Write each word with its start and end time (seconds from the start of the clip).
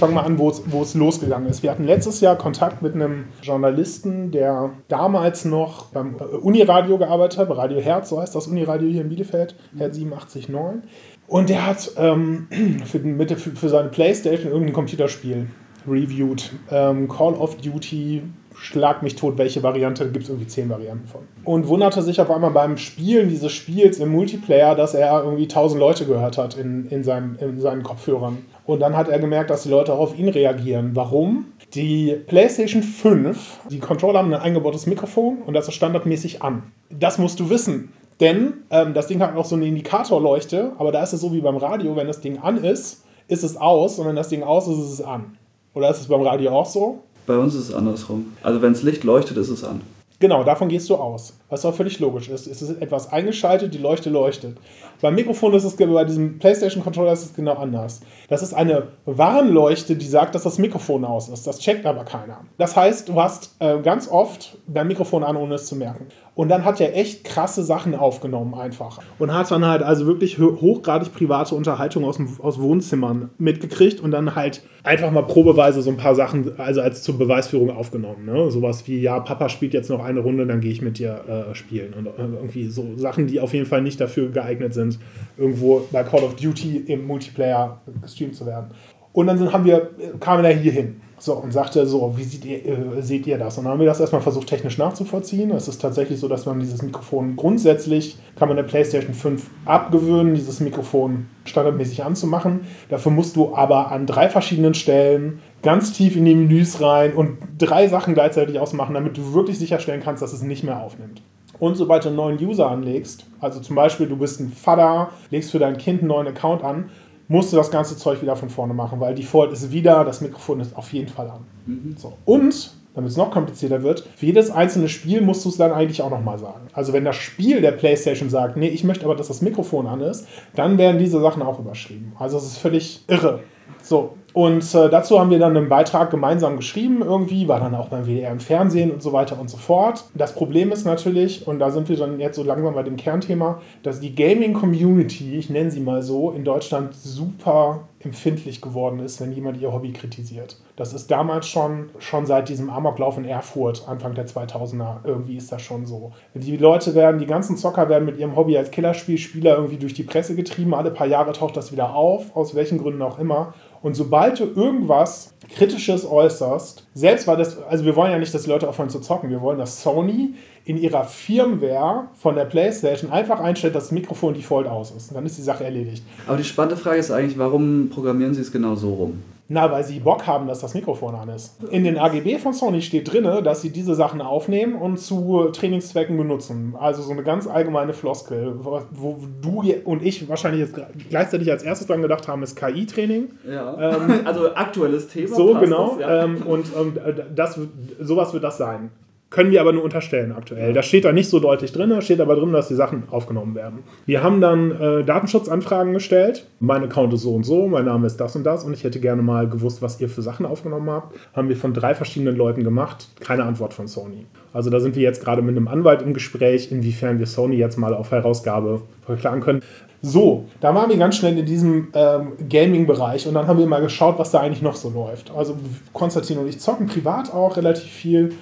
fange 0.00 0.14
mal 0.14 0.22
an, 0.22 0.38
wo 0.38 0.48
es 0.48 0.94
losgegangen 0.94 1.48
ist. 1.48 1.62
Wir 1.62 1.70
hatten 1.70 1.84
letztes 1.84 2.20
Jahr 2.20 2.36
Kontakt 2.36 2.82
mit 2.82 2.94
einem 2.94 3.26
Journalisten, 3.42 4.30
der 4.30 4.70
damals 4.88 5.44
noch 5.44 5.86
beim 5.86 6.16
äh, 6.18 6.36
Uniradio 6.36 6.98
gearbeitet 6.98 7.38
hat, 7.38 7.56
Radio 7.56 7.80
Herz, 7.80 8.08
so 8.08 8.20
heißt 8.20 8.34
das 8.34 8.46
Uniradio 8.46 8.88
hier 8.88 9.02
in 9.02 9.10
Bielefeld, 9.10 9.54
Herz 9.76 9.96
87.9. 9.96 10.80
Und 11.28 11.50
der 11.50 11.66
hat 11.66 11.92
ähm, 11.98 12.48
für, 12.86 12.98
mit, 12.98 13.30
für, 13.32 13.50
für, 13.50 13.68
seine 13.68 13.90
Playstation 13.90 14.50
irgendein 14.50 14.72
Computerspiel 14.72 15.46
reviewed. 15.86 16.50
Ähm, 16.70 17.06
Call 17.06 17.34
of 17.34 17.56
Duty, 17.58 18.22
schlag 18.54 19.02
mich 19.02 19.16
tot, 19.16 19.36
welche 19.36 19.62
Variante, 19.62 20.10
gibt 20.10 20.24
es 20.24 20.30
irgendwie 20.30 20.48
zehn 20.48 20.70
Varianten 20.70 21.06
von. 21.08 21.20
Und 21.44 21.68
wunderte 21.68 22.02
sich 22.02 22.20
auf 22.20 22.30
einmal 22.30 22.50
beim 22.50 22.78
Spielen 22.78 23.28
dieses 23.28 23.52
Spiels 23.52 23.98
im 23.98 24.10
Multiplayer, 24.10 24.74
dass 24.74 24.94
er 24.94 25.22
irgendwie 25.22 25.46
tausend 25.46 25.78
Leute 25.78 26.06
gehört 26.06 26.38
hat 26.38 26.56
in, 26.56 26.86
in, 26.88 27.04
seinem, 27.04 27.36
in 27.38 27.60
seinen 27.60 27.82
Kopfhörern. 27.82 28.38
Und 28.64 28.80
dann 28.80 28.96
hat 28.96 29.08
er 29.08 29.18
gemerkt, 29.18 29.50
dass 29.50 29.62
die 29.64 29.68
Leute 29.68 29.92
auch 29.92 29.98
auf 29.98 30.18
ihn 30.18 30.28
reagieren. 30.28 30.90
Warum? 30.94 31.46
Die 31.74 32.16
PlayStation 32.26 32.82
5, 32.82 33.60
die 33.70 33.78
Controller 33.78 34.18
haben 34.18 34.32
ein 34.32 34.40
eingebautes 34.40 34.86
Mikrofon 34.86 35.38
und 35.46 35.54
das 35.54 35.68
ist 35.68 35.74
standardmäßig 35.74 36.42
an. 36.42 36.64
Das 36.90 37.18
musst 37.18 37.38
du 37.40 37.50
wissen. 37.50 37.92
Denn 38.20 38.64
ähm, 38.70 38.92
das 38.92 39.06
Ding 39.06 39.20
hat 39.20 39.34
auch 39.34 39.44
so 39.44 39.56
eine 39.56 39.66
Indikatorleuchte, 39.66 40.72
aber 40.78 40.92
da 40.92 41.02
ist 41.02 41.12
es 41.12 41.20
so 41.20 41.32
wie 41.32 41.40
beim 41.40 41.56
Radio, 41.56 41.96
wenn 41.96 42.06
das 42.06 42.20
Ding 42.20 42.38
an 42.38 42.62
ist, 42.62 43.04
ist 43.28 43.44
es 43.44 43.56
aus 43.56 43.98
und 43.98 44.06
wenn 44.06 44.16
das 44.16 44.28
Ding 44.28 44.42
aus 44.42 44.68
ist, 44.68 44.78
ist 44.78 44.92
es 44.92 45.02
an. 45.02 45.36
Oder 45.72 45.90
ist 45.90 46.00
es 46.00 46.08
beim 46.08 46.22
Radio 46.22 46.50
auch 46.50 46.66
so? 46.66 46.98
Bei 47.26 47.38
uns 47.38 47.54
ist 47.54 47.68
es 47.68 47.74
andersrum. 47.74 48.36
Also 48.42 48.60
wenn 48.60 48.72
es 48.72 48.82
Licht 48.82 49.04
leuchtet, 49.04 49.36
ist 49.36 49.48
es 49.48 49.64
an. 49.64 49.80
Genau, 50.18 50.44
davon 50.44 50.68
gehst 50.68 50.90
du 50.90 50.96
aus. 50.96 51.32
Was 51.50 51.64
auch 51.64 51.74
völlig 51.74 51.98
logisch 51.98 52.28
ist. 52.28 52.46
Es 52.46 52.62
ist 52.62 52.80
etwas 52.80 53.12
eingeschaltet, 53.12 53.74
die 53.74 53.78
Leuchte 53.78 54.08
leuchtet. 54.08 54.56
Beim 55.00 55.14
Mikrofon 55.14 55.52
ist 55.54 55.64
es, 55.64 55.76
bei 55.76 56.04
diesem 56.04 56.38
PlayStation 56.38 56.82
Controller 56.82 57.12
ist 57.12 57.24
es 57.24 57.34
genau 57.34 57.54
anders. 57.54 58.00
Das 58.28 58.42
ist 58.42 58.54
eine 58.54 58.88
Warnleuchte, 59.06 59.96
die 59.96 60.06
sagt, 60.06 60.34
dass 60.34 60.44
das 60.44 60.58
Mikrofon 60.58 61.04
aus 61.04 61.28
ist. 61.28 61.46
Das 61.46 61.58
checkt 61.58 61.86
aber 61.86 62.04
keiner. 62.04 62.42
Das 62.58 62.76
heißt, 62.76 63.08
du 63.08 63.20
hast 63.20 63.56
äh, 63.58 63.80
ganz 63.80 64.08
oft 64.08 64.58
dein 64.66 64.86
Mikrofon 64.86 65.24
an, 65.24 65.36
ohne 65.36 65.54
es 65.56 65.66
zu 65.66 65.74
merken. 65.74 66.06
Und 66.34 66.48
dann 66.48 66.64
hat 66.64 66.80
er 66.80 66.96
echt 66.96 67.24
krasse 67.24 67.62
Sachen 67.64 67.94
aufgenommen 67.94 68.54
einfach. 68.54 69.00
Und 69.18 69.34
hat 69.34 69.50
dann 69.50 69.66
halt 69.66 69.82
also 69.82 70.06
wirklich 70.06 70.38
hochgradig 70.38 71.12
private 71.12 71.54
Unterhaltung 71.54 72.04
aus, 72.04 72.18
aus 72.40 72.60
Wohnzimmern 72.60 73.30
mitgekriegt 73.38 74.00
und 74.00 74.10
dann 74.10 74.36
halt 74.36 74.62
einfach 74.82 75.10
mal 75.10 75.22
probeweise 75.22 75.82
so 75.82 75.90
ein 75.90 75.96
paar 75.96 76.14
Sachen, 76.14 76.58
also 76.58 76.80
als 76.80 77.02
zur 77.02 77.18
Beweisführung 77.18 77.70
aufgenommen. 77.70 78.24
Ne? 78.24 78.50
Sowas 78.50 78.86
wie, 78.86 79.00
ja, 79.00 79.20
Papa 79.20 79.48
spielt 79.48 79.74
jetzt 79.74 79.90
noch 79.90 80.02
eine 80.02 80.20
Runde, 80.20 80.46
dann 80.46 80.60
gehe 80.60 80.72
ich 80.72 80.80
mit 80.80 80.98
dir 80.98 81.24
äh, 81.28 81.39
spielen. 81.54 81.94
Und 81.94 82.06
äh, 82.06 82.10
irgendwie 82.18 82.68
so 82.68 82.96
Sachen, 82.96 83.26
die 83.26 83.40
auf 83.40 83.52
jeden 83.54 83.66
Fall 83.66 83.82
nicht 83.82 84.00
dafür 84.00 84.30
geeignet 84.30 84.74
sind, 84.74 84.98
irgendwo 85.36 85.86
bei 85.90 86.02
Call 86.02 86.22
of 86.22 86.36
Duty 86.36 86.84
im 86.86 87.06
Multiplayer 87.06 87.80
gestreamt 88.02 88.34
zu 88.34 88.46
werden. 88.46 88.70
Und 89.12 89.26
dann 89.26 89.38
sind, 89.38 89.52
haben 89.52 89.64
wir, 89.64 89.90
kamen 90.20 90.42
da 90.42 90.50
hier 90.50 90.72
hin. 90.72 91.00
So, 91.18 91.34
und 91.34 91.52
sagte 91.52 91.84
so, 91.84 92.14
wie 92.16 92.24
seht 92.24 92.46
ihr, 92.46 92.64
äh, 92.66 93.02
seht 93.02 93.26
ihr 93.26 93.36
das? 93.36 93.58
Und 93.58 93.64
dann 93.64 93.74
haben 93.74 93.80
wir 93.80 93.86
das 93.86 94.00
erstmal 94.00 94.22
versucht, 94.22 94.48
technisch 94.48 94.78
nachzuvollziehen. 94.78 95.50
Es 95.50 95.68
ist 95.68 95.78
tatsächlich 95.82 96.18
so, 96.18 96.28
dass 96.28 96.46
man 96.46 96.60
dieses 96.60 96.80
Mikrofon 96.80 97.36
grundsätzlich, 97.36 98.16
kann 98.36 98.48
man 98.48 98.56
der 98.56 98.64
PlayStation 98.64 99.12
5 99.12 99.50
abgewöhnen, 99.66 100.34
dieses 100.34 100.60
Mikrofon 100.60 101.26
standardmäßig 101.44 102.04
anzumachen. 102.04 102.60
Dafür 102.88 103.12
musst 103.12 103.36
du 103.36 103.54
aber 103.54 103.92
an 103.92 104.06
drei 104.06 104.30
verschiedenen 104.30 104.72
Stellen 104.72 105.40
ganz 105.62 105.92
tief 105.92 106.16
in 106.16 106.24
die 106.24 106.34
Menüs 106.34 106.80
rein 106.80 107.14
und 107.14 107.38
drei 107.58 107.88
Sachen 107.88 108.14
gleichzeitig 108.14 108.58
ausmachen, 108.58 108.94
damit 108.94 109.16
du 109.16 109.34
wirklich 109.34 109.58
sicherstellen 109.58 110.02
kannst, 110.02 110.22
dass 110.22 110.32
es 110.32 110.42
nicht 110.42 110.64
mehr 110.64 110.82
aufnimmt. 110.82 111.22
Und 111.58 111.74
sobald 111.74 112.04
du 112.04 112.08
einen 112.08 112.16
neuen 112.16 112.38
User 112.42 112.70
anlegst, 112.70 113.26
also 113.40 113.60
zum 113.60 113.76
Beispiel 113.76 114.06
du 114.06 114.16
bist 114.16 114.40
ein 114.40 114.50
Vater, 114.50 115.10
legst 115.30 115.50
für 115.50 115.58
dein 115.58 115.76
Kind 115.76 116.00
einen 116.00 116.08
neuen 116.08 116.26
Account 116.26 116.64
an, 116.64 116.90
musst 117.28 117.52
du 117.52 117.56
das 117.56 117.70
ganze 117.70 117.96
Zeug 117.96 118.22
wieder 118.22 118.34
von 118.34 118.48
vorne 118.48 118.74
machen, 118.74 118.98
weil 118.98 119.14
Default 119.14 119.52
ist 119.52 119.70
wieder, 119.70 120.04
das 120.04 120.20
Mikrofon 120.20 120.60
ist 120.60 120.76
auf 120.76 120.92
jeden 120.92 121.08
Fall 121.08 121.30
an. 121.30 121.40
Mhm. 121.66 121.94
So. 121.96 122.14
Und, 122.24 122.74
damit 122.94 123.10
es 123.10 123.16
noch 123.16 123.30
komplizierter 123.30 123.82
wird, 123.82 124.08
für 124.16 124.26
jedes 124.26 124.50
einzelne 124.50 124.88
Spiel 124.88 125.20
musst 125.20 125.44
du 125.44 125.50
es 125.50 125.56
dann 125.56 125.70
eigentlich 125.70 126.02
auch 126.02 126.10
nochmal 126.10 126.38
sagen. 126.38 126.66
Also 126.72 126.92
wenn 126.92 127.04
das 127.04 127.16
Spiel 127.16 127.60
der 127.60 127.72
PlayStation 127.72 128.30
sagt, 128.30 128.56
nee, 128.56 128.68
ich 128.68 128.82
möchte 128.82 129.04
aber, 129.04 129.14
dass 129.14 129.28
das 129.28 129.42
Mikrofon 129.42 129.86
an 129.86 130.00
ist, 130.00 130.26
dann 130.56 130.76
werden 130.76 130.98
diese 130.98 131.20
Sachen 131.20 131.42
auch 131.42 131.60
überschrieben. 131.60 132.14
Also 132.18 132.36
es 132.38 132.44
ist 132.46 132.58
völlig 132.58 133.04
irre. 133.06 133.40
So, 133.82 134.16
und 134.32 134.74
äh, 134.74 134.88
dazu 134.88 135.18
haben 135.18 135.30
wir 135.30 135.38
dann 135.38 135.56
einen 135.56 135.68
Beitrag 135.68 136.10
gemeinsam 136.10 136.56
geschrieben, 136.56 137.02
irgendwie, 137.02 137.48
war 137.48 137.60
dann 137.60 137.74
auch 137.74 137.88
beim 137.88 138.04
WDR 138.04 138.30
im 138.30 138.40
Fernsehen 138.40 138.90
und 138.90 139.02
so 139.02 139.12
weiter 139.12 139.38
und 139.40 139.50
so 139.50 139.56
fort. 139.56 140.04
Das 140.14 140.34
Problem 140.34 140.72
ist 140.72 140.84
natürlich, 140.84 141.46
und 141.46 141.58
da 141.58 141.70
sind 141.70 141.88
wir 141.88 141.96
dann 141.96 142.20
jetzt 142.20 142.36
so 142.36 142.42
langsam 142.42 142.74
bei 142.74 142.82
dem 142.82 142.96
Kernthema, 142.96 143.60
dass 143.82 144.00
die 144.00 144.14
Gaming-Community, 144.14 145.36
ich 145.36 145.50
nenne 145.50 145.70
sie 145.70 145.80
mal 145.80 146.02
so, 146.02 146.30
in 146.30 146.44
Deutschland 146.44 146.94
super 146.94 147.80
empfindlich 148.02 148.62
geworden 148.62 149.00
ist, 149.00 149.20
wenn 149.20 149.32
jemand 149.32 149.60
ihr 149.60 149.72
Hobby 149.72 149.92
kritisiert. 149.92 150.56
Das 150.74 150.94
ist 150.94 151.10
damals 151.10 151.46
schon, 151.46 151.90
schon 151.98 152.24
seit 152.24 152.48
diesem 152.48 152.70
Amoklauf 152.70 153.18
in 153.18 153.26
Erfurt, 153.26 153.86
Anfang 153.86 154.14
der 154.14 154.26
2000er, 154.26 155.00
irgendwie 155.04 155.36
ist 155.36 155.52
das 155.52 155.60
schon 155.60 155.84
so. 155.84 156.12
Die 156.32 156.56
Leute 156.56 156.94
werden, 156.94 157.18
die 157.20 157.26
ganzen 157.26 157.58
Zocker 157.58 157.90
werden 157.90 158.06
mit 158.06 158.18
ihrem 158.18 158.36
Hobby 158.36 158.56
als 158.56 158.70
Killerspielspieler 158.70 159.56
irgendwie 159.56 159.76
durch 159.76 159.92
die 159.92 160.02
Presse 160.02 160.34
getrieben, 160.34 160.74
alle 160.74 160.90
paar 160.90 161.06
Jahre 161.06 161.32
taucht 161.32 161.58
das 161.58 161.72
wieder 161.72 161.94
auf, 161.94 162.34
aus 162.34 162.54
welchen 162.54 162.78
Gründen 162.78 163.02
auch 163.02 163.18
immer. 163.18 163.52
Und 163.82 163.94
sobald 163.94 164.38
du 164.38 164.44
irgendwas 164.44 165.34
Kritisches 165.54 166.04
äußerst, 166.04 166.86
selbst 166.94 167.26
weil 167.26 167.36
das, 167.38 167.60
also 167.62 167.84
wir 167.84 167.96
wollen 167.96 168.12
ja 168.12 168.18
nicht, 168.18 168.32
dass 168.34 168.42
die 168.42 168.50
Leute 168.50 168.68
aufhören 168.68 168.90
zu 168.90 169.00
zocken, 169.00 169.30
wir 169.30 169.40
wollen, 169.40 169.58
dass 169.58 169.82
Sony 169.82 170.34
in 170.64 170.76
ihrer 170.76 171.04
Firmware 171.04 172.08
von 172.14 172.34
der 172.34 172.44
PlayStation 172.44 173.10
einfach 173.10 173.40
einstellt, 173.40 173.74
dass 173.74 173.84
das 173.84 173.92
Mikrofon 173.92 174.34
default 174.34 174.66
aus 174.66 174.90
ist. 174.90 175.10
Und 175.10 175.16
dann 175.16 175.26
ist 175.26 175.38
die 175.38 175.42
Sache 175.42 175.64
erledigt. 175.64 176.04
Aber 176.26 176.36
die 176.36 176.44
spannende 176.44 176.76
Frage 176.76 176.98
ist 176.98 177.10
eigentlich, 177.10 177.38
warum 177.38 177.90
programmieren 177.90 178.34
sie 178.34 178.42
es 178.42 178.52
genau 178.52 178.74
so 178.74 178.94
rum? 178.94 179.22
Na, 179.52 179.68
weil 179.72 179.82
sie 179.82 179.98
Bock 179.98 180.28
haben, 180.28 180.46
dass 180.46 180.60
das 180.60 180.74
Mikrofon 180.74 181.12
an 181.16 181.28
ist. 181.28 181.56
In 181.72 181.82
den 181.82 181.98
AGB 181.98 182.38
von 182.38 182.52
Sony 182.52 182.80
steht 182.82 183.12
drin, 183.12 183.24
dass 183.42 183.62
sie 183.62 183.70
diese 183.70 183.96
Sachen 183.96 184.20
aufnehmen 184.20 184.76
und 184.76 185.00
zu 185.00 185.48
Trainingszwecken 185.52 186.16
benutzen. 186.16 186.76
Also 186.78 187.02
so 187.02 187.10
eine 187.10 187.24
ganz 187.24 187.48
allgemeine 187.48 187.92
Floskel, 187.92 188.54
wo 188.62 189.18
du 189.42 189.64
und 189.84 190.04
ich 190.04 190.28
wahrscheinlich 190.28 190.68
jetzt 190.68 190.80
gleichzeitig 191.08 191.50
als 191.50 191.64
erstes 191.64 191.88
dran 191.88 192.00
gedacht 192.00 192.28
haben, 192.28 192.44
ist 192.44 192.54
KI-Training. 192.54 193.30
Ja. 193.50 193.96
Ähm, 193.96 194.20
also 194.24 194.54
aktuelles 194.54 195.08
Thema. 195.08 195.34
So, 195.34 195.54
genau. 195.54 195.96
Das, 195.98 196.00
ja. 196.00 196.24
ähm, 196.24 196.42
und 196.46 196.66
ähm, 196.78 196.92
das, 197.34 197.58
sowas 197.98 198.32
wird 198.32 198.44
das 198.44 198.56
sein. 198.56 198.92
Können 199.30 199.52
wir 199.52 199.60
aber 199.60 199.72
nur 199.72 199.84
unterstellen 199.84 200.32
aktuell. 200.32 200.72
Das 200.72 200.86
steht 200.86 201.04
da 201.04 201.12
nicht 201.12 201.30
so 201.30 201.38
deutlich 201.38 201.70
drin, 201.70 201.90
da 201.90 202.00
steht 202.00 202.20
aber 202.20 202.34
drin, 202.34 202.52
dass 202.52 202.66
die 202.66 202.74
Sachen 202.74 203.04
aufgenommen 203.12 203.54
werden. 203.54 203.78
Wir 204.04 204.24
haben 204.24 204.40
dann 204.40 204.72
äh, 204.72 205.04
Datenschutzanfragen 205.04 205.92
gestellt. 205.92 206.48
Mein 206.58 206.82
Account 206.82 207.14
ist 207.14 207.22
so 207.22 207.32
und 207.36 207.44
so, 207.44 207.68
mein 207.68 207.84
Name 207.84 208.08
ist 208.08 208.16
das 208.16 208.34
und 208.34 208.42
das 208.42 208.64
und 208.64 208.72
ich 208.72 208.82
hätte 208.82 208.98
gerne 208.98 209.22
mal 209.22 209.48
gewusst, 209.48 209.82
was 209.82 210.00
ihr 210.00 210.08
für 210.08 210.22
Sachen 210.22 210.44
aufgenommen 210.46 210.90
habt. 210.90 211.16
Haben 211.32 211.48
wir 211.48 211.56
von 211.56 211.72
drei 211.72 211.94
verschiedenen 211.94 212.34
Leuten 212.34 212.64
gemacht. 212.64 213.06
Keine 213.20 213.44
Antwort 213.44 213.72
von 213.72 213.86
Sony. 213.86 214.26
Also 214.52 214.68
da 214.68 214.80
sind 214.80 214.96
wir 214.96 215.02
jetzt 215.02 215.22
gerade 215.24 215.42
mit 215.42 215.56
einem 215.56 215.68
Anwalt 215.68 216.02
im 216.02 216.12
Gespräch, 216.12 216.72
inwiefern 216.72 217.20
wir 217.20 217.26
Sony 217.26 217.54
jetzt 217.54 217.76
mal 217.78 217.94
auf 217.94 218.10
Herausgabe 218.10 218.82
verklagen 219.06 219.42
können. 219.42 219.62
So, 220.02 220.46
da 220.60 220.74
waren 220.74 220.88
wir 220.88 220.96
ganz 220.96 221.16
schnell 221.16 221.36
in 221.36 221.44
diesem 221.44 221.88
ähm, 221.92 222.32
Gaming-Bereich 222.48 223.28
und 223.28 223.34
dann 223.34 223.46
haben 223.46 223.58
wir 223.58 223.66
mal 223.66 223.82
geschaut, 223.82 224.18
was 224.18 224.30
da 224.30 224.40
eigentlich 224.40 224.62
noch 224.62 224.74
so 224.74 224.88
läuft. 224.88 225.30
Also 225.30 225.56
Konstantin 225.92 226.38
und 226.38 226.48
ich 226.48 226.58
zocken 226.58 226.86
privat 226.86 227.34
auch 227.34 227.58
relativ 227.58 227.90
viel 227.90 228.32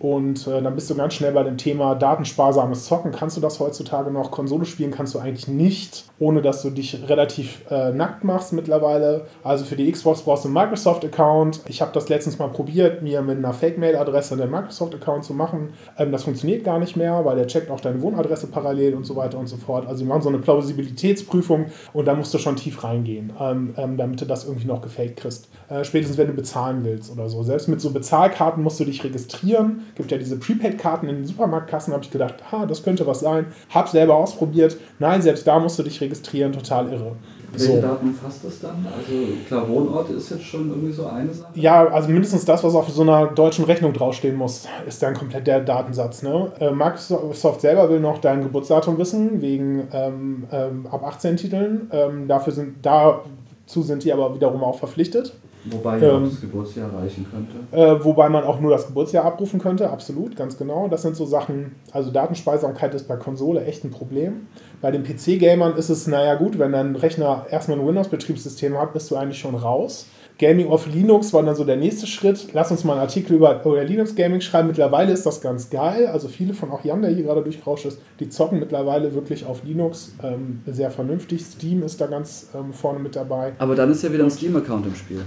und 0.00 0.46
äh, 0.46 0.62
dann 0.62 0.74
bist 0.76 0.88
du 0.90 0.94
ganz 0.94 1.14
schnell 1.14 1.32
bei 1.32 1.42
dem 1.42 1.56
Thema 1.56 1.96
datensparsames 1.96 2.84
Zocken. 2.84 3.10
Kannst 3.10 3.36
du 3.36 3.40
das 3.40 3.58
heutzutage 3.58 4.12
noch? 4.12 4.30
Konsole 4.30 4.64
spielen 4.64 4.92
kannst 4.92 5.14
du 5.14 5.18
eigentlich 5.18 5.48
nicht, 5.48 6.04
ohne 6.20 6.40
dass 6.40 6.62
du 6.62 6.70
dich 6.70 7.08
relativ 7.08 7.62
äh, 7.70 7.90
nackt 7.90 8.22
machst 8.22 8.52
mittlerweile. 8.52 9.26
Also 9.42 9.64
für 9.64 9.74
die 9.74 9.90
Xbox 9.90 10.22
brauchst 10.22 10.44
du 10.44 10.48
einen 10.48 10.54
Microsoft-Account. 10.54 11.62
Ich 11.66 11.82
habe 11.82 11.90
das 11.92 12.08
letztens 12.08 12.38
mal 12.38 12.48
probiert, 12.48 13.02
mir 13.02 13.22
mit 13.22 13.38
einer 13.38 13.52
Fake-Mail-Adresse 13.52 14.34
einen 14.34 14.50
Microsoft-Account 14.50 15.24
zu 15.24 15.34
machen. 15.34 15.70
Ähm, 15.98 16.12
das 16.12 16.22
funktioniert 16.22 16.62
gar 16.62 16.78
nicht 16.78 16.96
mehr, 16.96 17.24
weil 17.24 17.34
der 17.34 17.48
checkt 17.48 17.68
auch 17.68 17.80
deine 17.80 18.00
Wohnadresse 18.00 18.46
parallel 18.46 18.94
und 18.94 19.04
so 19.04 19.16
weiter 19.16 19.38
und 19.38 19.48
so 19.48 19.56
fort. 19.56 19.88
Also 19.88 20.04
die 20.04 20.08
machen 20.08 20.22
so 20.22 20.28
eine 20.28 20.38
Plausibilitätsprüfung 20.38 21.66
und 21.92 22.04
da 22.04 22.14
musst 22.14 22.32
du 22.32 22.38
schon 22.38 22.54
tief 22.54 22.84
reingehen, 22.84 23.32
ähm, 23.40 23.74
ähm, 23.76 23.96
damit 23.96 24.20
du 24.20 24.26
das 24.26 24.44
irgendwie 24.44 24.68
noch 24.68 24.80
gefaked 24.80 25.16
kriegst. 25.16 25.48
Äh, 25.68 25.82
spätestens 25.82 26.18
wenn 26.18 26.28
du 26.28 26.34
bezahlen 26.34 26.84
willst 26.84 27.10
oder 27.10 27.28
so. 27.28 27.42
Selbst 27.42 27.66
mit 27.66 27.80
so 27.80 27.90
Bezahlkarten 27.90 28.62
musst 28.62 28.78
du 28.78 28.84
dich 28.84 29.02
registrieren 29.02 29.87
gibt 29.98 30.10
ja 30.10 30.16
diese 30.16 30.38
Prepaid-Karten 30.38 31.08
in 31.08 31.16
den 31.16 31.26
Supermarktkassen, 31.26 31.92
habe 31.92 32.02
ich 32.02 32.10
gedacht, 32.10 32.36
ah, 32.50 32.64
das 32.64 32.82
könnte 32.82 33.06
was 33.06 33.20
sein. 33.20 33.46
Hab 33.68 33.88
selber 33.88 34.14
ausprobiert. 34.14 34.78
Nein, 34.98 35.20
selbst 35.20 35.46
da 35.46 35.58
musst 35.58 35.78
du 35.78 35.82
dich 35.82 36.00
registrieren, 36.00 36.52
total 36.52 36.90
irre. 36.90 37.16
Welche 37.52 37.76
so. 37.76 37.80
Daten 37.80 38.08
umfasst 38.08 38.44
das 38.44 38.60
dann? 38.60 38.86
Also 38.86 39.12
klar, 39.46 39.68
Wohnort 39.68 40.10
ist 40.10 40.30
jetzt 40.30 40.44
schon 40.44 40.68
irgendwie 40.68 40.92
so 40.92 41.06
eine 41.06 41.32
Sache. 41.32 41.48
Ja, 41.54 41.86
also 41.88 42.08
mindestens 42.10 42.44
das, 42.44 42.62
was 42.62 42.74
auf 42.74 42.88
so 42.90 43.02
einer 43.02 43.26
deutschen 43.26 43.64
Rechnung 43.64 43.92
draufstehen 43.92 44.36
muss, 44.36 44.66
ist 44.86 45.02
dann 45.02 45.14
komplett 45.14 45.46
der 45.46 45.60
Datensatz. 45.60 46.22
Ne? 46.22 46.52
Äh, 46.60 46.70
Microsoft 46.70 47.60
selber 47.60 47.88
will 47.88 48.00
noch 48.00 48.18
dein 48.18 48.42
Geburtsdatum 48.42 48.98
wissen, 48.98 49.40
wegen 49.40 49.88
ähm, 49.92 50.44
ähm, 50.52 50.86
ab 50.90 51.04
18 51.04 51.36
Titeln. 51.38 51.90
Ähm, 51.90 52.28
dafür 52.28 52.52
sind, 52.52 52.76
dazu 52.82 53.82
sind 53.82 54.04
die 54.04 54.12
aber 54.12 54.34
wiederum 54.34 54.62
auch 54.62 54.78
verpflichtet. 54.78 55.32
Wobei 55.70 56.00
ähm, 56.00 56.24
das 56.30 56.40
Geburtsjahr 56.40 56.92
reichen 56.94 57.26
könnte. 57.30 57.76
Äh, 57.76 58.04
wobei 58.04 58.28
man 58.28 58.44
auch 58.44 58.60
nur 58.60 58.70
das 58.70 58.86
Geburtsjahr 58.86 59.24
abrufen 59.24 59.60
könnte, 59.60 59.90
absolut, 59.90 60.36
ganz 60.36 60.56
genau. 60.56 60.88
Das 60.88 61.02
sind 61.02 61.16
so 61.16 61.26
Sachen, 61.26 61.76
also 61.92 62.10
Datenspeisamkeit 62.10 62.94
ist 62.94 63.08
bei 63.08 63.16
Konsole 63.16 63.64
echt 63.64 63.84
ein 63.84 63.90
Problem. 63.90 64.48
Bei 64.80 64.90
den 64.90 65.02
PC-Gamern 65.02 65.76
ist 65.76 65.88
es, 65.88 66.06
naja 66.06 66.34
gut, 66.34 66.58
wenn 66.58 66.72
dein 66.72 66.96
Rechner 66.96 67.46
erstmal 67.50 67.78
ein 67.78 67.86
Windows-Betriebssystem 67.86 68.78
hat, 68.78 68.92
bist 68.92 69.10
du 69.10 69.16
eigentlich 69.16 69.38
schon 69.38 69.54
raus. 69.54 70.06
Gaming 70.38 70.68
of 70.68 70.86
Linux 70.86 71.32
war 71.32 71.42
dann 71.42 71.56
so 71.56 71.64
der 71.64 71.76
nächste 71.76 72.06
Schritt. 72.06 72.50
Lass 72.52 72.70
uns 72.70 72.84
mal 72.84 72.92
einen 72.92 73.00
Artikel 73.00 73.34
über, 73.34 73.60
über 73.64 73.82
Linux 73.82 74.14
Gaming 74.14 74.40
schreiben. 74.40 74.68
Mittlerweile 74.68 75.12
ist 75.12 75.26
das 75.26 75.40
ganz 75.40 75.68
geil. 75.68 76.06
Also 76.06 76.28
viele 76.28 76.54
von 76.54 76.70
auch 76.70 76.84
Jan, 76.84 77.02
der 77.02 77.10
hier 77.10 77.24
gerade 77.24 77.42
durchgerauscht 77.42 77.86
ist, 77.86 78.00
die 78.20 78.28
zocken 78.28 78.60
mittlerweile 78.60 79.12
wirklich 79.14 79.44
auf 79.44 79.64
Linux 79.64 80.14
ähm, 80.22 80.60
sehr 80.64 80.92
vernünftig. 80.92 81.44
Steam 81.44 81.82
ist 81.82 82.00
da 82.00 82.06
ganz 82.06 82.50
ähm, 82.54 82.72
vorne 82.72 83.00
mit 83.00 83.16
dabei. 83.16 83.52
Aber 83.58 83.74
dann 83.74 83.90
ist 83.90 84.04
ja 84.04 84.12
wieder 84.12 84.22
ein 84.22 84.30
Steam-Account 84.30 84.86
im 84.86 84.94
Spiel. 84.94 85.22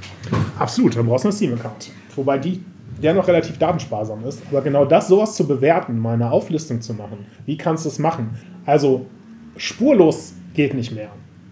Absolut, 0.58 0.96
dann 0.96 1.06
brauchst 1.06 1.26
du 1.26 1.28
einen 1.28 1.36
Steam-Account. 1.36 1.92
Wobei 2.16 2.38
die, 2.38 2.64
der 3.04 3.14
noch 3.14 3.28
relativ 3.28 3.58
datensparsam 3.58 4.26
ist. 4.26 4.42
Aber 4.50 4.62
genau 4.62 4.86
das, 4.86 5.10
sowas 5.10 5.36
zu 5.36 5.46
bewerten, 5.46 6.00
mal 6.00 6.14
eine 6.14 6.32
Auflistung 6.32 6.80
zu 6.80 6.94
machen, 6.94 7.26
wie 7.46 7.58
kannst 7.58 7.84
du 7.84 7.90
es 7.90 8.00
machen? 8.00 8.30
Also 8.66 9.06
spurlos 9.58 10.34
geht 10.54 10.74
nicht 10.74 10.94
mehr. 10.94 11.10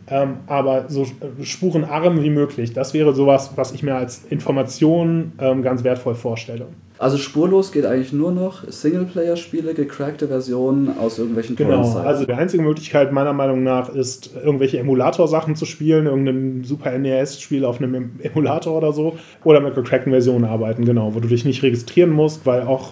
Ähm, 0.10 0.38
aber 0.48 0.86
so 0.88 1.04
äh, 1.04 1.44
spurenarm 1.44 2.24
wie 2.24 2.30
möglich. 2.30 2.74
Das 2.74 2.94
wäre 2.94 3.14
sowas, 3.14 3.52
was 3.56 3.72
ich 3.72 3.84
mir 3.84 3.96
als 3.96 4.26
Information 4.30 5.34
ähm, 5.40 5.62
ganz 5.62 5.84
wertvoll 5.84 6.16
vorstelle. 6.16 6.68
Also 7.00 7.18
spurlos 7.18 7.72
geht 7.72 7.86
eigentlich 7.86 8.12
nur 8.12 8.34
noch 8.34 8.68
Singleplayer-Spiele, 8.68 9.74
gecrackte 9.74 10.28
Versionen 10.28 10.98
aus 10.98 11.18
irgendwelchen 11.18 11.56
Genau, 11.56 11.98
also 12.00 12.26
die 12.26 12.34
einzige 12.34 12.62
Möglichkeit 12.62 13.14
meiner 13.14 13.32
Meinung 13.32 13.64
nach 13.64 13.88
ist, 13.88 14.32
irgendwelche 14.36 14.80
Emulator-Sachen 14.80 15.56
zu 15.56 15.66
spielen, 15.66 16.08
irgendein 16.08 16.66
Super 16.66 16.98
NES-Spiel 16.98 17.64
auf 17.64 17.82
einem 17.82 18.20
Emulator 18.22 18.76
oder 18.76 18.92
so, 18.92 19.18
oder 19.46 19.62
mit 19.62 19.76
gecrackten 19.76 20.12
Versionen 20.12 20.44
arbeiten, 20.44 20.84
genau, 20.84 21.16
wo 21.16 21.22
du 21.22 21.30
dich 21.30 21.46
nicht 21.46 21.64
registrieren 21.64 22.10
musst, 22.10 22.46
weil 22.46 22.64
auch 22.64 22.92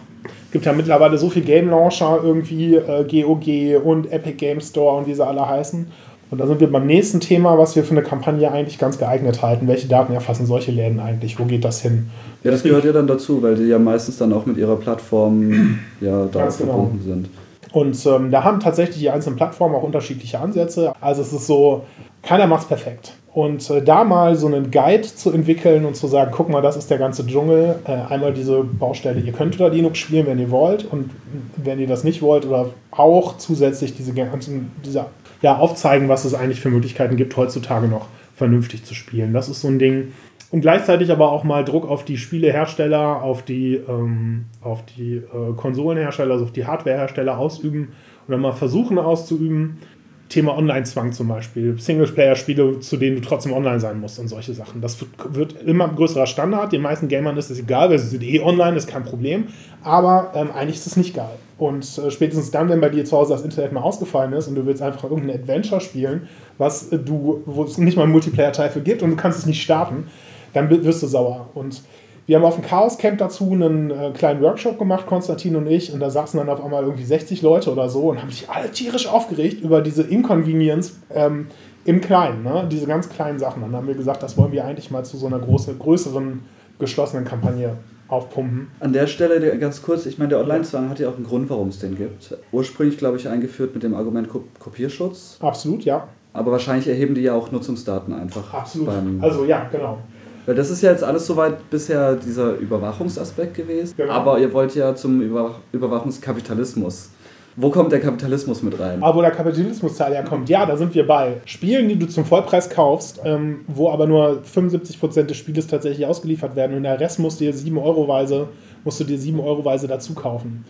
gibt 0.54 0.66
ja 0.66 0.72
mittlerweile 0.72 1.18
so 1.18 1.30
viel 1.30 1.44
Game 1.44 1.70
Launcher 1.70 2.22
irgendwie, 2.24 2.76
äh, 2.76 3.04
GOG 3.04 3.84
und 3.84 4.10
Epic 4.12 4.38
Game 4.38 4.62
Store 4.62 4.98
und 4.98 5.08
wie 5.08 5.14
sie 5.14 5.26
alle 5.26 5.48
heißen. 5.48 5.92
Und 6.30 6.40
da 6.40 6.48
sind 6.48 6.60
wir 6.60 6.70
beim 6.70 6.86
nächsten 6.86 7.20
Thema, 7.20 7.58
was 7.58 7.76
wir 7.76 7.84
für 7.84 7.92
eine 7.92 8.04
Kampagne 8.04 8.52
eigentlich 8.52 8.78
ganz 8.78 8.98
geeignet 8.98 9.42
halten. 9.42 9.68
Welche 9.68 9.88
Daten 9.88 10.14
erfassen 10.14 10.46
solche 10.46 10.72
Läden 10.72 11.00
eigentlich? 11.00 11.40
Wo 11.40 11.46
geht 11.46 11.64
das 11.64 11.82
hin? 11.82 12.10
Ja, 12.44 12.52
das 12.52 12.64
gehört 12.64 12.84
ja 12.84 12.92
dann 12.92 13.08
dazu, 13.08 13.42
weil 13.42 13.56
die 13.56 13.64
ja 13.64 13.80
meistens 13.80 14.18
dann 14.18 14.34
auch 14.34 14.46
mit 14.46 14.58
ihrer 14.58 14.76
Plattform 14.76 15.80
ja 16.02 16.26
darauf 16.26 16.58
genau. 16.58 16.72
verbunden 16.74 17.02
sind. 17.06 17.30
Und 17.72 18.06
ähm, 18.06 18.32
da 18.32 18.44
haben 18.44 18.60
tatsächlich 18.60 19.00
die 19.00 19.10
einzelnen 19.10 19.36
Plattformen 19.36 19.76
auch 19.76 19.84
unterschiedliche 19.84 20.40
Ansätze. 20.40 20.94
Also 21.00 21.22
es 21.22 21.32
ist 21.32 21.48
so, 21.48 21.84
keiner 22.24 22.48
macht 22.48 22.64
es 22.64 22.68
perfekt. 22.68 23.14
Und 23.34 23.70
äh, 23.70 23.84
da 23.84 24.04
mal 24.04 24.36
so 24.36 24.48
einen 24.48 24.72
Guide 24.72 25.04
zu 25.04 25.32
entwickeln 25.32 25.86
und 25.86 25.96
zu 25.96 26.08
sagen, 26.08 26.32
guck 26.34 26.50
mal, 26.50 26.62
das 26.62 26.76
ist 26.76 26.90
der 26.90 26.98
ganze 26.98 27.26
Dschungel. 27.26 27.76
Äh, 27.86 28.12
einmal 28.12 28.34
diese 28.34 28.64
Baustelle, 28.64 29.20
ihr 29.20 29.32
könnt 29.32 29.54
unter 29.54 29.70
Linux 29.70 30.00
spielen, 30.00 30.26
wenn 30.26 30.40
ihr 30.40 30.50
wollt. 30.50 30.92
Und 30.92 31.12
wenn 31.56 31.80
ihr 31.80 31.88
das 31.88 32.04
nicht 32.04 32.22
wollt, 32.22 32.46
oder 32.46 32.70
auch 32.92 33.38
zusätzlich 33.38 33.96
diese 33.96 34.14
ganzen, 34.14 34.72
diese 34.84 35.06
ja, 35.42 35.58
aufzeigen, 35.58 36.10
was 36.10 36.26
es 36.26 36.34
eigentlich 36.34 36.62
für 36.62 36.70
Möglichkeiten 36.70 37.16
gibt, 37.16 37.36
heutzutage 37.38 37.88
noch 37.88 38.08
vernünftig 38.36 38.84
zu 38.86 38.94
spielen. 38.94 39.34
Das 39.34 39.50
ist 39.50 39.62
so 39.62 39.68
ein 39.68 39.80
Ding. 39.80 40.14
Und 40.50 40.62
gleichzeitig 40.62 41.12
aber 41.12 41.32
auch 41.32 41.44
mal 41.44 41.66
Druck 41.66 41.88
auf 41.90 42.06
die 42.06 42.18
Spielehersteller, 42.18 43.22
auf 43.22 43.44
die, 43.44 43.76
ähm, 43.76 44.46
auf 44.62 44.86
die 44.86 45.16
äh, 45.18 45.54
Konsolenhersteller, 45.58 46.34
also 46.34 46.46
auf 46.46 46.54
die 46.54 46.66
Hardwarehersteller 46.66 47.38
ausüben 47.38 47.90
und 48.28 48.32
dann 48.32 48.40
mal 48.40 48.54
versuchen 48.54 48.98
auszuüben. 48.98 49.80
Thema 50.30 50.58
Online-Zwang 50.58 51.14
zum 51.14 51.30
Beispiel, 51.30 51.80
Singleplayer-Spiele, 51.80 52.82
zu 52.82 52.98
denen 52.98 53.16
du 53.16 53.22
trotzdem 53.22 53.54
online 53.54 53.80
sein 53.80 54.00
musst 54.00 54.20
und 54.20 54.28
solche 54.28 54.54
Sachen. 54.54 54.82
Das 54.82 54.98
wird 55.30 55.62
immer 55.62 55.88
größerer 55.88 56.28
Standard. 56.28 56.74
Den 56.74 56.82
meisten 56.82 57.08
Gamern 57.08 57.38
ist 57.38 57.50
es 57.50 57.60
egal, 57.60 57.90
weil 57.90 58.00
sie 58.00 58.10
sind 58.10 58.24
eh 58.24 58.42
online, 58.42 58.76
ist 58.76 58.88
kein 58.88 59.04
Problem. 59.04 59.48
Aber 59.84 60.32
ähm, 60.36 60.52
eigentlich 60.52 60.78
ist 60.78 60.88
es 60.88 60.98
nicht 60.98 61.16
geil. 61.16 61.38
Und 61.58 61.98
äh, 61.98 62.12
spätestens 62.12 62.52
dann, 62.52 62.68
wenn 62.70 62.82
bei 62.82 62.90
dir 62.90 63.06
zu 63.06 63.16
Hause 63.16 63.34
das 63.34 63.44
Internet 63.44 63.72
mal 63.72 63.82
ausgefallen 63.82 64.34
ist 64.34 64.48
und 64.48 64.56
du 64.56 64.66
willst 64.66 64.82
einfach 64.82 65.06
irgendein 65.06 65.40
Adventure 65.40 65.80
spielen, 65.80 66.28
was 66.58 66.92
äh, 66.92 67.00
du, 67.00 67.42
wo 67.46 67.64
es 67.64 67.78
nicht 67.78 67.96
mal 67.96 68.04
einen 68.04 68.12
Multiplayer-Teil 68.12 68.70
für 68.70 68.82
gibt 68.82 69.02
und 69.04 69.12
du 69.12 69.16
kannst 69.16 69.40
es 69.40 69.46
nicht 69.46 69.62
starten, 69.62 70.08
dann 70.54 70.70
wirst 70.70 71.04
du 71.04 71.08
sauer. 71.08 71.50
Und 71.54 71.82
wir 72.28 72.36
haben 72.36 72.44
auf 72.44 72.56
dem 72.56 72.64
Chaos 72.64 72.98
Camp 72.98 73.18
dazu 73.20 73.52
einen 73.52 73.90
äh, 73.90 74.12
kleinen 74.12 74.42
Workshop 74.42 74.78
gemacht, 74.78 75.08
Konstantin 75.08 75.56
und 75.56 75.66
ich, 75.66 75.94
und 75.94 76.02
da 76.02 76.10
saßen 76.10 76.38
dann 76.38 76.50
auf 76.50 76.64
einmal 76.64 76.84
irgendwie 76.84 77.06
60 77.06 77.42
Leute 77.42 77.72
oder 77.72 77.90
so 77.90 78.10
und 78.10 78.22
haben 78.22 78.30
sich 78.30 78.50
alle 78.50 78.70
tierisch 78.70 79.08
aufgeregt 79.08 79.62
über 79.64 79.82
diese 79.82 80.04
Inconvenience 80.04 81.00
ähm, 81.14 81.48
im 81.86 82.02
Kleinen, 82.02 82.44
ne? 82.44 82.68
diese 82.70 82.86
ganz 82.86 83.08
kleinen 83.08 83.40
Sachen. 83.40 83.62
Dann 83.62 83.74
haben 83.74 83.88
wir 83.88 83.96
gesagt, 83.96 84.22
das 84.22 84.38
wollen 84.38 84.52
wir 84.52 84.66
eigentlich 84.66 84.92
mal 84.92 85.06
zu 85.06 85.16
so 85.16 85.26
einer 85.26 85.40
großen, 85.40 85.80
größeren, 85.80 86.42
geschlossenen 86.80 87.24
Kampagne 87.24 87.78
aufpumpen. 88.10 88.68
An 88.82 88.92
der 88.92 89.08
Stelle 89.08 89.58
ganz 89.58 89.82
kurz, 89.82 90.06
ich 90.06 90.18
meine, 90.18 90.30
der 90.30 90.40
Online-Zwang 90.40 90.90
hat 90.90 91.00
ja 91.00 91.08
auch 91.08 91.16
einen 91.16 91.26
Grund, 91.26 91.50
warum 91.50 91.70
es 91.70 91.80
den 91.80 91.96
gibt. 91.96 92.38
Ursprünglich, 92.52 92.98
glaube 92.98 93.16
ich, 93.16 93.30
eingeführt 93.30 93.74
mit 93.74 93.84
dem 93.84 93.96
Argument 93.96 94.28
Kopierschutz. 94.60 95.38
Absolut, 95.40 95.86
ja. 95.86 96.10
Aber 96.34 96.52
wahrscheinlich 96.52 96.88
erheben 96.88 97.16
die 97.16 97.22
ja 97.22 97.34
auch 97.34 97.54
Nutzungsdaten 97.54 98.14
einfach. 98.14 98.54
Absolut. 98.54 98.90
also 99.22 99.46
ja, 99.46 99.68
genau. 99.72 100.00
Weil 100.48 100.56
das 100.56 100.70
ist 100.70 100.82
ja 100.82 100.92
jetzt 100.92 101.04
alles 101.04 101.28
soweit 101.28 101.70
bisher 101.70 102.16
dieser 102.16 102.54
Überwachungsaspekt 102.56 103.54
gewesen. 103.54 103.96
Genau. 103.98 104.14
Aber 104.14 104.40
ihr 104.40 104.52
wollt 104.54 104.74
ja 104.76 104.96
zum 104.96 105.22
Überwach 105.22 105.60
Überwachungskapitalismus. 105.74 107.12
Wo 107.58 107.70
kommt 107.70 107.92
der 107.92 108.00
Kapitalismus 108.00 108.64
mit 108.64 108.80
rein? 108.80 109.04
Aber 109.04 109.18
wo 109.18 109.22
der 109.22 109.32
Kapitalismusteil 109.32 110.14
herkommt, 110.14 110.48
ja, 110.48 110.66
da 110.66 110.78
sind 110.78 110.96
wir 110.96 111.06
bei. 111.06 111.42
Spielen, 111.44 111.90
die 111.90 112.00
du 112.00 112.08
zum 112.08 112.24
Vollpreis 112.24 112.70
kaufst, 112.70 113.20
ähm, 113.26 113.62
wo 113.68 113.90
aber 113.90 114.08
nur 114.08 114.42
75% 114.44 115.24
des 115.24 115.36
Spieles 115.36 115.68
tatsächlich 115.68 116.06
ausgeliefert 116.06 116.56
werden 116.56 116.78
und 116.78 116.84
der 116.84 116.98
Rest 116.98 117.20
musst 117.20 117.42
du 117.42 117.46
dir 117.46 117.54
7 117.54 117.78
Euro 117.78 118.08
weise, 118.08 118.48
musst 118.86 119.02
du 119.02 119.04
dir 119.04 119.18
7 119.18 119.40
Euro 119.42 119.66
weise 119.66 119.88
dazu 119.88 120.14
kaufen. 120.14 120.64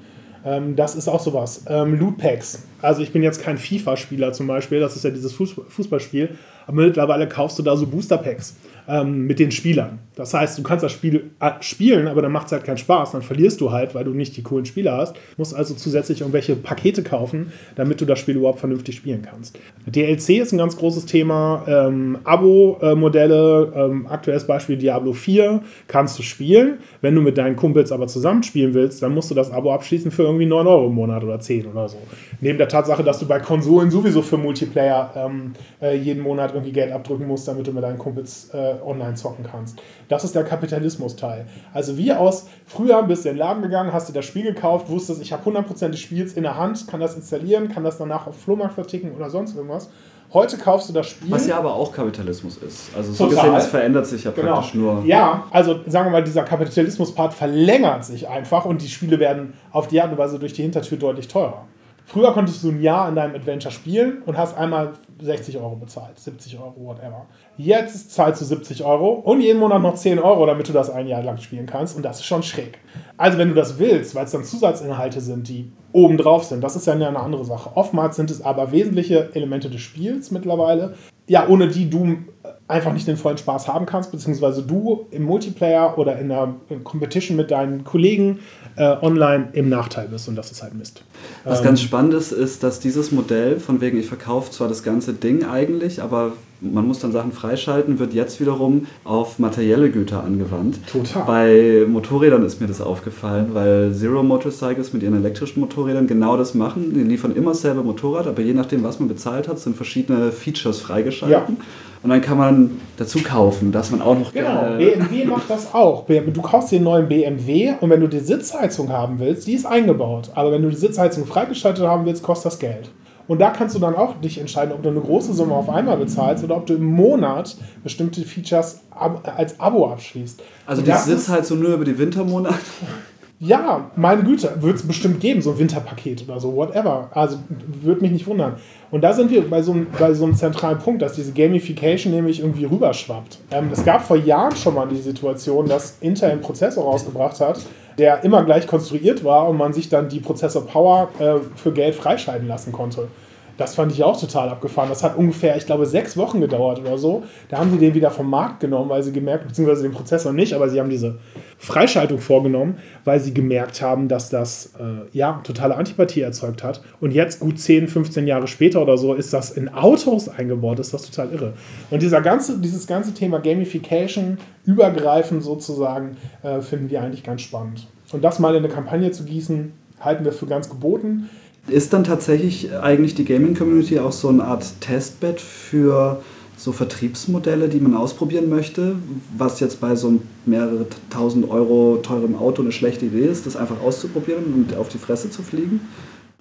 Ähm, 0.44 0.76
das 0.76 0.96
ist 0.96 1.08
auch 1.08 1.20
sowas. 1.20 1.66
Ähm, 1.68 2.00
Loot 2.00 2.18
Packs. 2.18 2.64
Also 2.82 3.04
ich 3.04 3.12
bin 3.12 3.22
jetzt 3.22 3.44
kein 3.44 3.58
FIFA-Spieler 3.58 4.34
zum 4.34 4.48
Beispiel, 4.48 4.80
das 4.80 4.96
ist 4.96 5.04
ja 5.04 5.12
dieses 5.12 5.34
Fußballspiel, 5.34 6.30
aber 6.66 6.78
mittlerweile 6.78 7.28
kaufst 7.28 7.60
du 7.60 7.64
da 7.64 7.76
so 7.76 7.86
Booster 7.86 8.18
Packs 8.18 8.56
ähm, 8.88 9.28
mit 9.28 9.40
den 9.40 9.52
Spielern. 9.52 10.00
Das 10.16 10.34
heißt, 10.34 10.58
du 10.58 10.64
kannst 10.64 10.84
das 10.84 10.92
Spiel 10.92 11.30
äh, 11.40 11.52
spielen, 11.60 12.08
aber 12.08 12.24
dann 12.24 12.32
macht 12.32 12.48
es 12.48 12.52
halt 12.52 12.64
keinen 12.64 12.78
Spaß. 12.78 13.12
Dann 13.12 13.22
verlierst 13.22 13.62
du 13.62 13.72
halt, 13.72 13.94
weil 13.94 14.04
du 14.04 14.12
nicht 14.12 14.36
die 14.36 14.42
coolen 14.42 14.66
Spieler 14.66 14.98
hast. 14.98 15.16
Du 15.16 15.22
musst 15.38 15.56
also 15.56 15.76
zusätzlich 15.76 16.22
irgendwelche 16.22 16.56
Pakete 16.56 17.04
kaufen, 17.04 17.52
damit 17.76 18.02
du 18.02 18.06
das 18.06 18.18
Spiel 18.18 18.38
überhaupt 18.38 18.60
vernünftig 18.60 18.96
spielen 18.96 19.22
kannst. 19.22 19.60
DLC 19.86 20.42
ist 20.42 20.54
ein 20.54 20.58
ganz 20.58 20.76
großes 20.76 21.06
Thema. 21.06 21.64
Ähm, 21.68 22.18
Abo-Modelle, 22.24 23.74
ähm, 23.76 24.08
aktuelles 24.08 24.48
Beispiel 24.48 24.78
Diablo 24.78 25.14
4, 25.14 25.62
kannst 25.88 26.18
du 26.18 26.24
spielen. 26.24 26.80
Wenn 27.02 27.14
du 27.14 27.22
mit 27.22 27.38
deinen 27.38 27.56
Kumpels 27.56 27.92
aber 27.92 28.08
zusammenspielen 28.08 28.74
willst, 28.74 29.04
dann 29.04 29.14
musst 29.14 29.30
du 29.30 29.36
das 29.36 29.52
Abo 29.52 29.72
abschließen 29.72 30.10
für 30.10 30.24
irgendwie 30.24 30.48
9 30.48 30.66
Euro 30.66 30.88
im 30.88 30.96
Monat 30.96 31.24
oder 31.24 31.40
10 31.40 31.68
oder 31.68 31.88
so. 31.90 31.98
Neben 32.42 32.58
der 32.58 32.68
Tatsache, 32.68 33.04
dass 33.04 33.20
du 33.20 33.28
bei 33.28 33.40
Konsolen 33.40 33.92
sowieso 33.92 34.24
für 34.24 34.38
Multiplayer 34.38 35.12
ähm, 35.16 35.54
äh, 35.80 35.96
jeden 35.96 36.24
Monat 36.24 36.54
irgendwie 36.54 36.72
Geld 36.72 36.92
abdrücken 36.92 37.28
musst, 37.28 37.48
damit 37.48 37.68
du 37.68 37.72
mit 37.72 37.84
deinen 37.84 38.00
Kumpels 38.00 38.50
äh, 38.54 38.77
online 38.84 39.16
zocken 39.16 39.46
kannst. 39.50 39.80
Das 40.10 40.24
ist 40.24 40.36
der 40.36 40.44
Kapitalismus-Teil. 40.44 41.46
Also 41.74 41.98
wie 41.98 42.14
aus, 42.14 42.48
früher 42.66 43.04
bist 43.04 43.26
du 43.26 43.30
in 43.30 43.36
den 43.36 43.40
Laden 43.40 43.64
gegangen, 43.64 43.94
hast 43.94 44.10
dir 44.10 44.14
das 44.14 44.26
Spiel 44.26 44.44
gekauft, 44.44 44.90
wusstest, 44.90 45.22
ich 45.22 45.34
habe 45.34 45.50
100% 45.50 45.90
des 45.90 46.00
Spiels 46.00 46.34
in 46.34 46.44
der 46.44 46.58
Hand, 46.58 46.88
kann 46.88 47.00
das 47.00 47.16
installieren, 47.16 47.70
kann 47.70 47.84
das 47.84 47.98
danach 47.98 48.28
auf 48.28 48.40
Flohmarkt 48.40 48.74
verticken 48.74 49.12
oder 49.16 49.30
sonst 49.30 49.56
irgendwas. 49.56 49.90
Heute 50.34 50.58
kaufst 50.58 50.90
du 50.90 50.94
das 50.94 51.08
Spiel. 51.08 51.32
Was 51.32 51.48
ja 51.48 51.58
aber 51.58 51.74
auch 51.74 51.94
Kapitalismus 51.94 52.58
ist. 52.58 52.90
Also 52.96 53.14
so 53.14 53.30
Total. 53.30 53.46
gesehen, 53.46 53.56
es 53.56 53.68
verändert 53.68 54.08
sich 54.08 54.26
ja 54.26 54.32
genau. 54.32 54.56
praktisch 54.56 54.74
nur. 54.74 55.04
Ja, 55.06 55.46
also 55.52 55.80
sagen 55.88 56.08
wir 56.08 56.12
mal, 56.12 56.24
dieser 56.24 56.44
Kapitalismus-Part 56.44 57.34
verlängert 57.34 58.04
sich 58.04 58.28
einfach 58.28 58.66
und 58.66 58.82
die 58.82 58.90
Spiele 58.90 59.20
werden 59.20 59.54
auf 59.72 59.88
die 59.88 60.02
Art 60.02 60.12
und 60.12 60.18
Weise 60.18 60.38
durch 60.38 60.52
die 60.52 60.64
Hintertür 60.64 60.98
deutlich 60.98 61.30
teurer. 61.30 61.66
Früher 62.10 62.32
konntest 62.32 62.64
du 62.64 62.70
ein 62.70 62.82
Jahr 62.82 63.08
an 63.08 63.16
deinem 63.16 63.36
Adventure 63.36 63.70
spielen 63.70 64.22
und 64.26 64.38
hast 64.38 64.58
einmal 64.58 64.94
60 65.22 65.58
Euro 65.58 65.76
bezahlt, 65.76 66.18
70 66.18 66.58
Euro, 66.58 66.74
whatever. 66.78 67.26
Jetzt 67.58 68.14
zahlst 68.14 68.40
du 68.40 68.46
70 68.46 68.86
Euro 68.86 69.10
und 69.10 69.42
jeden 69.42 69.60
Monat 69.60 69.82
noch 69.82 69.96
10 69.96 70.18
Euro, 70.18 70.46
damit 70.46 70.70
du 70.70 70.72
das 70.72 70.90
ein 70.90 71.08
Jahr 71.08 71.22
lang 71.22 71.38
spielen 71.38 71.66
kannst 71.66 71.98
und 71.98 72.04
das 72.04 72.20
ist 72.20 72.26
schon 72.26 72.44
schräg. 72.44 72.80
Also 73.18 73.38
wenn 73.38 73.50
du 73.50 73.56
das 73.56 73.78
willst, 73.78 74.16
weil 74.16 74.24
es 74.24 74.32
dann 74.32 74.46
Zusatzinhalte 74.46 75.20
sind, 75.20 75.50
die 75.50 75.70
oben 75.92 76.16
drauf 76.16 76.46
sind, 76.46 76.64
das 76.64 76.78
ist 76.78 76.88
ja 76.88 76.94
eine 76.94 77.20
andere 77.20 77.44
Sache. 77.44 77.72
Oftmals 77.76 78.16
sind 78.16 78.32
es 78.32 78.42
aber 78.42 78.72
wesentliche 78.72 79.36
Elemente 79.36 79.70
des 79.70 79.82
Spiels 79.82 80.32
mittlerweile, 80.32 80.94
ja, 81.28 81.46
ohne 81.50 81.68
die 81.68 81.90
du 81.90 82.20
einfach 82.68 82.92
nicht 82.94 83.08
den 83.08 83.18
vollen 83.18 83.38
Spaß 83.38 83.68
haben 83.68 83.86
kannst, 83.86 84.12
beziehungsweise 84.12 84.62
du 84.62 85.08
im 85.12 85.24
Multiplayer 85.24 85.98
oder 85.98 86.20
in 86.20 86.30
der 86.30 86.54
Competition 86.84 87.38
mit 87.38 87.52
deinen 87.52 87.84
Kollegen 87.84 88.40
äh, 88.76 88.98
online 89.02 89.50
im 89.54 89.70
Nachteil 89.70 90.08
bist 90.10 90.28
und 90.28 90.36
das 90.36 90.52
ist 90.52 90.62
halt 90.62 90.74
Mist. 90.74 91.04
Was 91.46 91.60
ähm, 91.60 91.66
ganz 91.66 91.82
spannend 91.82 92.14
ist, 92.14 92.32
ist, 92.32 92.64
dass 92.64 92.80
dieses 92.80 93.12
Modell, 93.12 93.60
von 93.60 93.80
wegen 93.80 93.98
ich 93.98 94.08
verkaufe 94.08 94.52
zwar 94.52 94.68
das 94.68 94.84
ganze 94.84 95.14
Ding 95.14 95.46
eigentlich, 95.46 96.02
aber 96.02 96.34
man 96.62 96.88
muss 96.88 97.00
dann 97.00 97.12
Sachen 97.12 97.32
freischalten, 97.32 98.00
wird 98.00 98.14
jetzt 98.14 98.40
wiederum 98.40 98.88
auf 99.04 99.40
materielle 99.40 99.90
Güter 99.90 100.24
angewandt. 100.24 100.80
Total. 100.88 101.24
Bei 101.26 101.86
Motorrädern 101.88 102.44
ist 102.46 102.60
mir 102.60 102.68
das 102.68 102.82
aufgefallen, 102.82 103.50
weil 103.54 103.94
Zero 103.94 104.24
Motorcycles 104.24 104.94
mit 104.94 105.04
ihren 105.04 105.16
elektrischen 105.16 105.60
Motorrädern 105.60 106.08
genau 106.08 106.38
das 106.38 106.54
machen. 106.54 106.94
Die 106.94 107.04
liefern 107.04 107.36
immer 107.36 107.54
selber 107.54 107.84
Motorrad, 107.84 108.28
aber 108.28 108.42
je 108.42 108.54
nachdem, 108.54 108.84
was 108.84 109.00
man 109.00 109.08
bezahlt 109.08 109.48
hat, 109.48 109.60
sind 109.60 109.76
verschiedene 109.76 110.32
Features 110.32 110.80
freigeschalten. 110.82 111.58
Ja. 111.58 111.66
Und 112.04 112.12
dann 112.12 112.22
kann 112.22 112.38
man 112.38 112.80
dazu 112.98 113.20
kaufen, 113.24 113.72
dass 113.72 113.90
man 113.92 114.02
auch 114.02 114.18
noch 114.18 114.32
Genau, 114.32 114.78
BMW 114.78 115.26
macht 115.26 115.50
das 115.50 115.74
auch. 115.74 116.06
Du 116.06 116.42
kaufst 116.42 116.72
den 116.72 116.84
neuen 116.84 117.08
BMW 117.08 117.74
und 117.82 117.90
wenn 117.90 118.02
du 118.02 118.08
die 118.08 118.20
Sitzheizung 118.20 118.90
haben 118.90 119.20
willst, 119.20 119.48
die 119.48 119.54
ist 119.54 119.66
eingebaut. 119.66 120.30
Aber 120.36 120.52
wenn 120.52 120.62
du 120.62 120.70
die 120.70 120.76
Sitzheizung 120.76 121.26
freigeschaltet 121.26 121.86
haben 121.86 122.06
willst, 122.06 122.22
kostet 122.24 122.52
das 122.52 122.60
Geld. 122.60 122.92
Und 123.28 123.40
da 123.40 123.50
kannst 123.50 123.76
du 123.76 123.80
dann 123.80 123.96
auch 123.96 124.20
dich 124.22 124.40
entscheiden, 124.40 124.74
ob 124.74 124.84
du 124.84 124.90
eine 124.90 125.02
große 125.02 125.34
Summe 125.34 125.54
auf 125.54 125.70
einmal 125.70 125.98
bezahlst 125.98 126.44
oder 126.44 126.56
ob 126.56 126.66
du 126.66 126.76
im 126.76 126.86
Monat 126.86 127.58
bestimmte 127.84 128.22
Features 128.22 128.82
ab, 128.92 129.34
als 129.36 129.60
Abo 129.60 129.92
abschließt. 129.92 130.42
Also 130.66 130.82
die 130.82 130.92
sitzt 130.92 131.30
halt 131.30 131.46
so 131.46 131.56
nur 131.56 131.74
über 131.74 131.86
die 131.86 131.98
Wintermonate? 131.98 132.58
Ja, 133.40 133.92
meine 133.96 134.24
Güte, 134.24 134.52
wird 134.62 134.78
es 134.78 134.88
bestimmt 134.88 135.20
geben, 135.20 135.44
so 135.44 135.52
ein 135.52 135.60
Winterpaket 135.60 136.24
oder 136.28 136.40
so, 136.40 136.56
whatever. 136.56 137.10
Also 137.14 137.38
würde 137.84 138.02
mich 138.02 138.12
nicht 138.12 138.26
wundern. 138.26 138.56
Und 138.90 139.02
da 139.02 139.14
sind 139.14 139.30
wir 139.30 139.48
bei 139.48 139.62
so, 139.62 139.74
einem, 139.74 139.88
bei 140.00 140.12
so 140.16 140.26
einem 140.26 140.34
zentralen 140.34 140.80
Punkt, 140.80 141.04
dass 141.04 141.14
diese 141.14 141.34
Gamification 141.34 142.12
nämlich 142.12 142.40
irgendwie 142.40 142.66
rüberschwappt. 142.66 143.38
Ähm, 143.52 143.70
es 143.72 143.86
gab 143.86 144.02
vor 144.02 144.18
Jahren 144.18 144.56
schon 144.56 144.74
mal 144.74 144.88
die 144.88 144.98
Situation, 144.98 145.68
dass 145.68 145.98
Intel 146.02 146.32
einen 146.32 146.42
Prozessor 146.42 146.84
rausgebracht 146.84 147.40
hat, 147.40 147.60
der 148.00 148.24
immer 148.24 148.44
gleich 148.44 148.66
konstruiert 148.66 149.24
war 149.24 149.48
und 149.48 149.58
man 149.58 149.72
sich 149.72 149.88
dann 149.88 150.10
die 150.10 150.20
Prozessor 150.20 150.66
Power 150.66 151.10
äh, 151.20 151.36
für 151.56 151.72
Geld 151.72 151.94
freischalten 151.94 152.48
lassen 152.48 152.72
konnte. 152.72 153.08
Das 153.58 153.76
fand 153.76 153.92
ich 153.92 154.04
auch 154.04 154.20
total 154.20 154.50
abgefahren. 154.50 154.90
Das 154.90 155.04
hat 155.04 155.18
ungefähr, 155.18 155.58
ich 155.58 155.66
glaube, 155.66 155.86
sechs 155.86 156.16
Wochen 156.16 156.40
gedauert 156.40 156.80
oder 156.80 156.98
so. 156.98 157.24
Da 157.50 157.58
haben 157.58 157.72
sie 157.72 157.78
den 157.78 157.94
wieder 157.94 158.12
vom 158.12 158.30
Markt 158.30 158.60
genommen, 158.60 158.90
weil 158.90 159.04
sie 159.04 159.12
gemerkt, 159.12 159.48
beziehungsweise 159.48 159.84
den 159.84 159.92
Prozessor 159.92 160.32
nicht, 160.32 160.54
aber 160.54 160.70
sie 160.70 160.80
haben 160.80 160.90
diese 160.90 161.18
Freischaltung 161.58 162.20
vorgenommen, 162.20 162.78
weil 163.04 163.20
sie 163.20 163.34
gemerkt 163.34 163.82
haben, 163.82 164.08
dass 164.08 164.30
das 164.30 164.74
äh, 164.80 165.18
ja 165.18 165.42
totale 165.44 165.76
Antipathie 165.76 166.22
erzeugt 166.22 166.64
hat. 166.64 166.82
Und 167.02 167.12
jetzt, 167.12 167.40
gut 167.40 167.60
10, 167.60 167.88
15 167.88 168.28
Jahre 168.28 168.48
später 168.48 168.82
oder 168.82 168.98
so, 168.98 169.14
ist 169.16 169.34
das 169.34 169.52
in 169.52 169.70
Autos 169.70 170.30
eingebaut. 170.30 170.80
Ist 170.80 170.94
das 170.94 171.10
total 171.10 171.32
irre. 171.32 171.54
Und 171.90 172.02
dieser 172.02 172.22
ganze, 172.22 172.60
dieses 172.60 172.86
ganze 172.86 173.14
Thema 173.14 173.40
Gamification, 173.40 174.38
übergreifend 174.66 175.44
sozusagen, 175.44 176.18
äh, 176.44 176.62
finden 176.62 176.90
wir 176.90 177.02
eigentlich 177.02 177.24
ganz 177.24 177.42
spannend. 177.42 177.88
Und 178.12 178.24
das 178.24 178.40
mal 178.40 178.56
in 178.56 178.64
eine 178.64 178.74
Kampagne 178.74 179.12
zu 179.12 179.24
gießen, 179.26 179.74
halten 180.00 180.24
wir 180.26 180.32
für 180.32 180.46
ganz 180.46 180.70
geboten. 180.70 181.30
Ist 181.68 181.94
dann 181.94 182.04
tatsächlich 182.04 182.74
eigentlich 182.74 183.16
die 183.16 183.26
Gaming-Community 183.26 184.00
auch 184.00 184.12
so 184.12 184.30
eine 184.30 184.44
Art 184.46 184.66
Testbed 184.80 185.42
für 185.42 186.22
so 186.58 186.72
Vertriebsmodelle, 186.72 187.70
die 187.70 187.80
man 187.80 187.96
ausprobieren 187.96 188.50
möchte, 188.50 188.96
was 189.38 189.60
jetzt 189.60 189.80
bei 189.80 189.96
so 189.96 190.20
mehrere 190.46 190.88
tausend 191.10 191.50
Euro 191.50 192.00
teurem 192.02 192.36
Auto 192.36 192.64
eine 192.64 192.72
schlechte 192.72 193.06
Idee 193.06 193.26
ist, 193.26 193.46
das 193.46 193.56
einfach 193.56 193.82
auszuprobieren 193.82 194.54
und 194.54 194.78
auf 194.78 194.90
die 194.90 194.98
Fresse 194.98 195.30
zu 195.30 195.44
fliegen? 195.44 195.82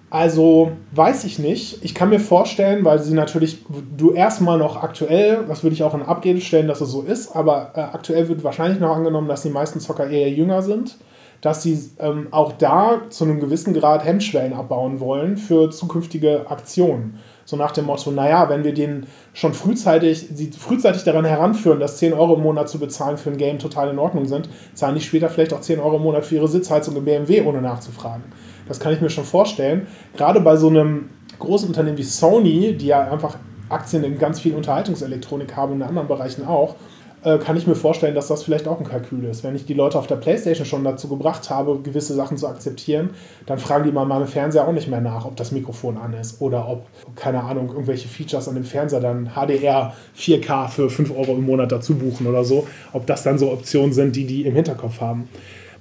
Also 0.09 0.71
weiß 0.93 1.25
ich 1.25 1.37
nicht. 1.37 1.83
Ich 1.83 1.93
kann 1.93 2.09
mir 2.09 2.19
vorstellen, 2.19 2.85
weil 2.85 2.99
sie 2.99 3.13
natürlich, 3.13 3.65
du 3.97 4.13
erstmal 4.13 4.57
noch 4.57 4.81
aktuell, 4.81 5.43
das 5.47 5.63
würde 5.63 5.73
ich 5.73 5.83
auch 5.83 5.93
in 5.93 6.01
Abrede 6.01 6.39
stellen, 6.39 6.67
dass 6.67 6.81
es 6.81 6.89
so 6.89 7.01
ist, 7.01 7.35
aber 7.35 7.73
äh, 7.75 7.81
aktuell 7.81 8.29
wird 8.29 8.43
wahrscheinlich 8.43 8.79
noch 8.79 8.95
angenommen, 8.95 9.27
dass 9.27 9.43
die 9.43 9.49
meisten 9.49 9.81
Zocker 9.81 10.09
eher 10.09 10.31
jünger 10.31 10.61
sind 10.61 10.97
dass 11.41 11.63
sie 11.63 11.79
ähm, 11.99 12.27
auch 12.31 12.53
da 12.53 13.01
zu 13.09 13.23
einem 13.23 13.39
gewissen 13.39 13.73
Grad 13.73 14.03
Hemmschwellen 14.03 14.53
abbauen 14.53 14.99
wollen 14.99 15.37
für 15.37 15.69
zukünftige 15.69 16.49
Aktionen. 16.49 17.19
So 17.45 17.55
nach 17.55 17.71
dem 17.71 17.85
Motto, 17.85 18.11
naja, 18.11 18.49
wenn 18.49 18.63
wir 18.65 18.73
den 18.73 19.05
schon 19.33 19.53
frühzeitig, 19.53 20.27
sie 20.33 20.51
frühzeitig 20.51 21.03
daran 21.03 21.23
heranführen, 21.23 21.79
dass 21.79 21.97
10 21.97 22.13
Euro 22.13 22.35
im 22.35 22.43
Monat 22.43 22.67
zu 22.67 22.77
bezahlen 22.77 23.17
für 23.17 23.29
ein 23.29 23.37
Game 23.37 23.57
total 23.57 23.89
in 23.89 23.99
Ordnung 23.99 24.25
sind, 24.25 24.49
zahlen 24.73 24.95
die 24.95 25.01
später 25.01 25.29
vielleicht 25.29 25.53
auch 25.53 25.61
10 25.61 25.79
Euro 25.79 25.95
im 25.95 26.03
Monat 26.03 26.25
für 26.25 26.35
ihre 26.35 26.49
Sitzheizung 26.49 26.97
im 26.97 27.05
BMW, 27.05 27.41
ohne 27.43 27.61
nachzufragen. 27.61 28.23
Das 28.67 28.81
kann 28.81 28.91
ich 28.91 28.99
mir 28.99 29.09
schon 29.09 29.23
vorstellen. 29.23 29.87
Gerade 30.17 30.41
bei 30.41 30.57
so 30.57 30.67
einem 30.67 31.09
großen 31.39 31.69
Unternehmen 31.69 31.97
wie 31.97 32.03
Sony, 32.03 32.75
die 32.75 32.87
ja 32.87 33.09
einfach 33.09 33.37
Aktien 33.69 34.03
in 34.03 34.17
ganz 34.17 34.39
viel 34.39 34.55
Unterhaltungselektronik 34.55 35.55
haben 35.55 35.73
und 35.73 35.81
in 35.81 35.87
anderen 35.87 36.07
Bereichen 36.07 36.45
auch, 36.45 36.75
äh, 37.27 37.37
kann 37.39 37.57
ich 37.57 37.67
mir 37.67 37.75
vorstellen, 37.75 38.15
dass 38.15 38.27
das 38.27 38.43
vielleicht 38.43 38.67
auch 38.67 38.79
ein 38.79 38.85
Kalkül 38.85 39.25
ist. 39.25 39.43
Wenn 39.43 39.55
ich 39.55 39.65
die 39.65 39.73
Leute 39.73 39.99
auf 39.99 40.07
der 40.07 40.15
Playstation 40.15 40.65
schon 40.65 40.83
dazu 40.85 41.09
gebracht 41.09 41.49
habe, 41.49 41.79
gewisse 41.79 42.13
Sachen 42.13 42.37
zu 42.37 42.47
akzeptieren, 42.47 43.09
dann 43.45 43.59
fragen 43.59 43.83
die 43.83 43.91
mal 43.91 44.05
meinem 44.05 44.27
Fernseher 44.27 44.65
auch 44.65 44.71
nicht 44.71 44.87
mehr 44.87 45.01
nach, 45.01 45.25
ob 45.25 45.35
das 45.35 45.51
Mikrofon 45.51 45.97
an 45.97 46.13
ist 46.13 46.41
oder 46.41 46.69
ob, 46.69 46.85
keine 47.15 47.43
Ahnung, 47.43 47.67
irgendwelche 47.69 48.07
Features 48.07 48.47
an 48.47 48.55
dem 48.55 48.63
Fernseher 48.63 49.01
dann 49.01 49.31
HDR 49.35 49.93
4K 50.17 50.69
für 50.69 50.89
5 50.89 51.11
Euro 51.11 51.33
im 51.33 51.45
Monat 51.45 51.71
dazu 51.71 51.95
buchen 51.95 52.27
oder 52.27 52.45
so, 52.45 52.65
ob 52.93 53.05
das 53.05 53.23
dann 53.23 53.37
so 53.37 53.51
Optionen 53.51 53.91
sind, 53.91 54.15
die 54.15 54.25
die 54.25 54.45
im 54.45 54.55
Hinterkopf 54.55 55.01
haben. 55.01 55.27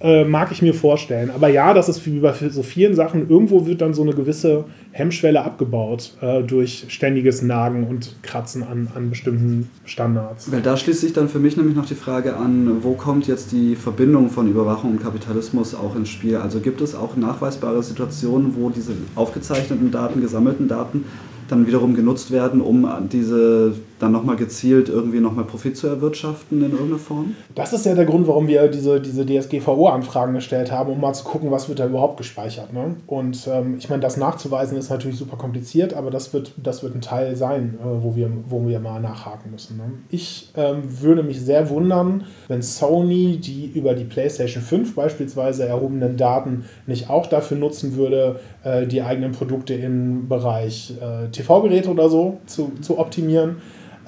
Äh, 0.01 0.25
mag 0.25 0.53
ich 0.53 0.63
mir 0.63 0.75
vorstellen. 0.75 1.31
Aber 1.35 1.49
ja, 1.49 1.73
das 1.73 1.89
ist 1.89 2.05
wie 2.07 2.21
bei 2.21 2.33
so 2.33 2.63
vielen 2.63 2.95
Sachen, 2.95 3.31
irgendwo 3.31 3.67
wird 3.67 3.81
dann 3.81 3.95
so 3.95 4.03
eine 4.03 4.13
gewisse 4.13 4.65
Hemmschwelle 4.93 5.43
abgebaut 5.43 6.13
äh, 6.21 6.43
durch 6.43 6.87
ständiges 6.89 7.43
Nagen 7.43 7.87
und 7.87 8.17
Kratzen 8.23 8.63
an, 8.63 8.89
an 8.95 9.11
bestimmten 9.11 9.71
Standards. 9.85 10.51
Weil 10.53 10.63
da 10.63 10.77
schließt 10.77 11.01
sich 11.01 11.13
dann 11.13 11.29
für 11.29 11.39
mich 11.39 11.57
nämlich 11.57 11.77
noch 11.77 11.87
die 11.87 11.95
Frage 11.95 12.37
an, 12.37 12.83
wo 12.83 12.93
kommt 12.93 13.27
jetzt 13.27 13.53
die 13.53 13.75
Verbindung 13.75 14.29
von 14.29 14.49
Überwachung 14.49 14.93
und 14.93 15.03
Kapitalismus 15.03 15.75
auch 15.75 15.97
ins 15.97 16.11
Spiel? 16.11 16.37
Also 16.37 16.61
gibt 16.61 16.81
es 16.81 16.95
auch 16.95 17.17
nachweisbare 17.17 17.83
Situationen, 17.83 18.55
wo 18.57 18.71
diese 18.71 18.93
aufgezeichneten 19.15 19.91
Daten, 19.91 20.21
gesammelten 20.21 20.69
Daten 20.69 21.05
dann 21.49 21.67
wiederum 21.67 21.95
genutzt 21.95 22.31
werden, 22.31 22.61
um 22.61 22.89
diese 23.13 23.75
dann 23.99 24.13
nochmal 24.13 24.37
gezielt 24.37 24.89
irgendwie 24.89 25.21
nochmal 25.21 25.45
Profit 25.45 25.77
zu 25.77 25.87
erwirtschaften 25.87 26.63
in 26.63 26.73
irgendeiner 26.73 26.99
Form? 26.99 27.35
Das 27.55 27.73
ist 27.73 27.87
ja 27.87 27.95
der 27.95 28.05
Grund, 28.05 28.27
warum 28.29 28.47
wir 28.47 28.69
diese, 28.69 29.01
diese 29.01 29.25
DSGVO-Anfragen 29.25 30.35
gestellt 30.35 30.71
haben, 30.71 30.93
um 30.93 31.01
mal 31.01 31.15
zu 31.15 31.25
gucken, 31.25 31.51
was 31.51 31.69
wird 31.69 31.79
da 31.79 31.87
überhaupt 31.87 32.19
gespeichert. 32.19 32.73
Ne? 32.73 32.97
Und 33.07 33.49
ähm, 33.51 33.77
ich 33.79 33.89
meine, 33.89 34.03
das 34.03 34.17
nachzuweisen 34.17 34.77
ist 34.77 34.91
natürlich 34.91 35.17
super 35.17 35.37
kompliziert, 35.37 35.95
aber 35.95 36.11
das 36.11 36.33
wird, 36.33 36.53
das 36.57 36.83
wird 36.83 36.95
ein 36.95 37.01
Teil 37.01 37.37
sein, 37.37 37.79
äh, 37.81 37.85
wo, 37.85 38.15
wir, 38.17 38.31
wo 38.49 38.67
wir 38.67 38.81
mal 38.81 39.01
nachhaken 39.01 39.51
müssen. 39.51 39.79
Ne? 39.79 39.85
Ich 40.11 40.51
ähm, 40.57 40.83
würde 41.01 41.23
mich 41.23 41.41
sehr 41.41 41.71
wundern, 41.71 42.25
wenn 42.49 42.63
Sony 42.63 43.39
die 43.39 43.67
über 43.67 43.95
die 43.95 44.05
PlayStation 44.05 44.63
5 44.63 44.95
beispielsweise 44.95 45.67
erhobenen 45.67 46.17
Daten 46.17 46.65
nicht 46.87 47.09
auch 47.09 47.27
dafür 47.27 47.57
nutzen 47.57 47.97
würde, 47.97 48.41
äh, 48.63 48.87
die 48.87 49.03
eigenen 49.03 49.33
Produkte 49.33 49.75
im 49.75 50.29
Bereich 50.29 50.95
äh, 51.01 51.29
TV-Geräte 51.31 51.91
oder 51.91 52.09
so 52.09 52.39
zu, 52.47 52.73
zu 52.81 52.99
optimieren. 52.99 53.57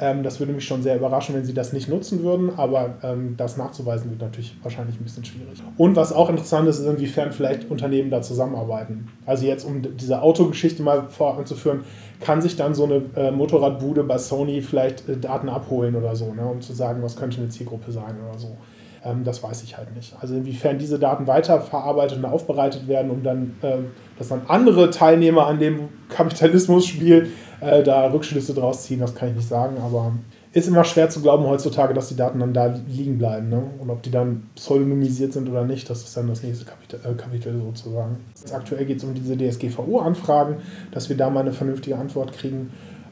Ähm, 0.01 0.23
das 0.23 0.39
würde 0.39 0.53
mich 0.53 0.65
schon 0.65 0.83
sehr 0.83 0.97
überraschen, 0.97 1.35
wenn 1.35 1.45
sie 1.45 1.55
das 1.55 1.73
nicht 1.73 1.89
nutzen 1.89 2.23
würden, 2.23 2.51
aber 2.57 2.95
ähm, 3.03 3.35
das 3.37 3.57
nachzuweisen 3.57 4.11
wird 4.11 4.21
natürlich 4.21 4.57
wahrscheinlich 4.63 5.01
ein 5.01 5.03
bisschen 5.03 5.25
schwierig. 5.25 5.63
Und 5.77 5.97
was 5.97 6.13
auch 6.13 6.31
interessant 6.31 6.69
ist, 6.69 6.79
ist, 6.79 6.87
inwiefern 6.87 7.33
vielleicht 7.33 7.69
Unternehmen 7.71 8.11
da 8.11 8.23
zusammenarbeiten. 8.23 9.09
Also 9.27 9.47
jetzt, 9.47 9.65
um 9.65 9.83
diese 9.97 10.23
Autogeschichte 10.23 10.83
mal 10.83 11.09
voranzuführen, 11.09 11.81
kann 12.21 12.41
sich 12.41 12.57
dann 12.57 12.75
so 12.75 12.85
eine 12.85 13.03
äh, 13.17 13.31
Motorradbude 13.33 14.05
bei 14.05 14.19
Sony 14.19 14.63
vielleicht 14.63 15.09
äh, 15.09 15.17
Daten 15.17 15.49
abholen 15.49 15.97
oder 15.97 16.15
so, 16.15 16.33
ne, 16.33 16.47
um 16.47 16.61
zu 16.61 16.73
sagen, 16.73 17.03
was 17.03 17.17
könnte 17.17 17.39
eine 17.39 17.49
Zielgruppe 17.49 17.91
sein 17.91 18.15
oder 18.29 18.39
so. 18.39 18.57
Ähm, 19.05 19.25
das 19.25 19.43
weiß 19.43 19.63
ich 19.63 19.77
halt 19.77 19.95
nicht. 19.95 20.15
Also 20.21 20.35
inwiefern 20.35 20.79
diese 20.79 20.99
Daten 20.99 21.27
weiterverarbeitet 21.27 22.19
und 22.19 22.25
aufbereitet 22.25 22.89
werden, 22.89 23.11
um 23.11 23.23
dann, 23.23 23.57
ähm, 23.63 23.87
dass 24.19 24.29
dann 24.29 24.43
andere 24.49 24.91
Teilnehmer 24.91 25.47
an 25.47 25.59
dem 25.59 25.89
Kapitalismusspiel 26.09 27.31
äh, 27.61 27.83
da 27.83 28.11
Rückschlüsse 28.11 28.55
draus 28.55 28.85
ziehen, 28.85 29.01
das 29.01 29.15
kann 29.15 29.31
ich 29.31 29.37
nicht 29.37 29.49
sagen, 29.49 29.77
aber 29.79 30.13
ist 30.53 30.69
immer 30.69 30.85
schwer 30.85 31.11
zu 31.11 31.21
glauben 31.21 31.47
heutzutage, 31.47 31.95
dass 31.95 32.09
die 32.09 32.17
Daten 32.17 32.41
dann 32.41 32.55
da 32.55 32.75
liegen 32.89 33.19
bleiben. 33.19 33.49
Ne? 33.49 33.63
Und 33.79 33.91
ob 33.91 34.03
die 34.03 34.11
dann 34.11 34.49
pseudonymisiert 34.55 35.33
sind 35.33 35.49
oder 35.49 35.65
nicht, 35.65 35.89
das 35.91 36.03
ist 36.03 36.17
dann 36.17 36.29
das 36.29 36.43
nächste 36.43 36.65
Kapitel, 36.65 37.01
äh, 37.05 37.15
Kapitel 37.15 37.61
sozusagen. 37.61 38.17
Jetzt 38.35 38.55
aktuell 38.55 38.85
geht 38.87 38.99
es 38.99 39.05
um 39.05 39.15
diese 39.15 39.37
DSGVO-Anfragen, 39.37 40.57
dass 40.91 41.09
wir 41.09 41.17
da 41.17 41.29
mal 41.29 41.41
eine 41.41 41.53
vernünftige 41.53 41.97
Antwort 41.97 42.33
kriegen. 42.33 42.71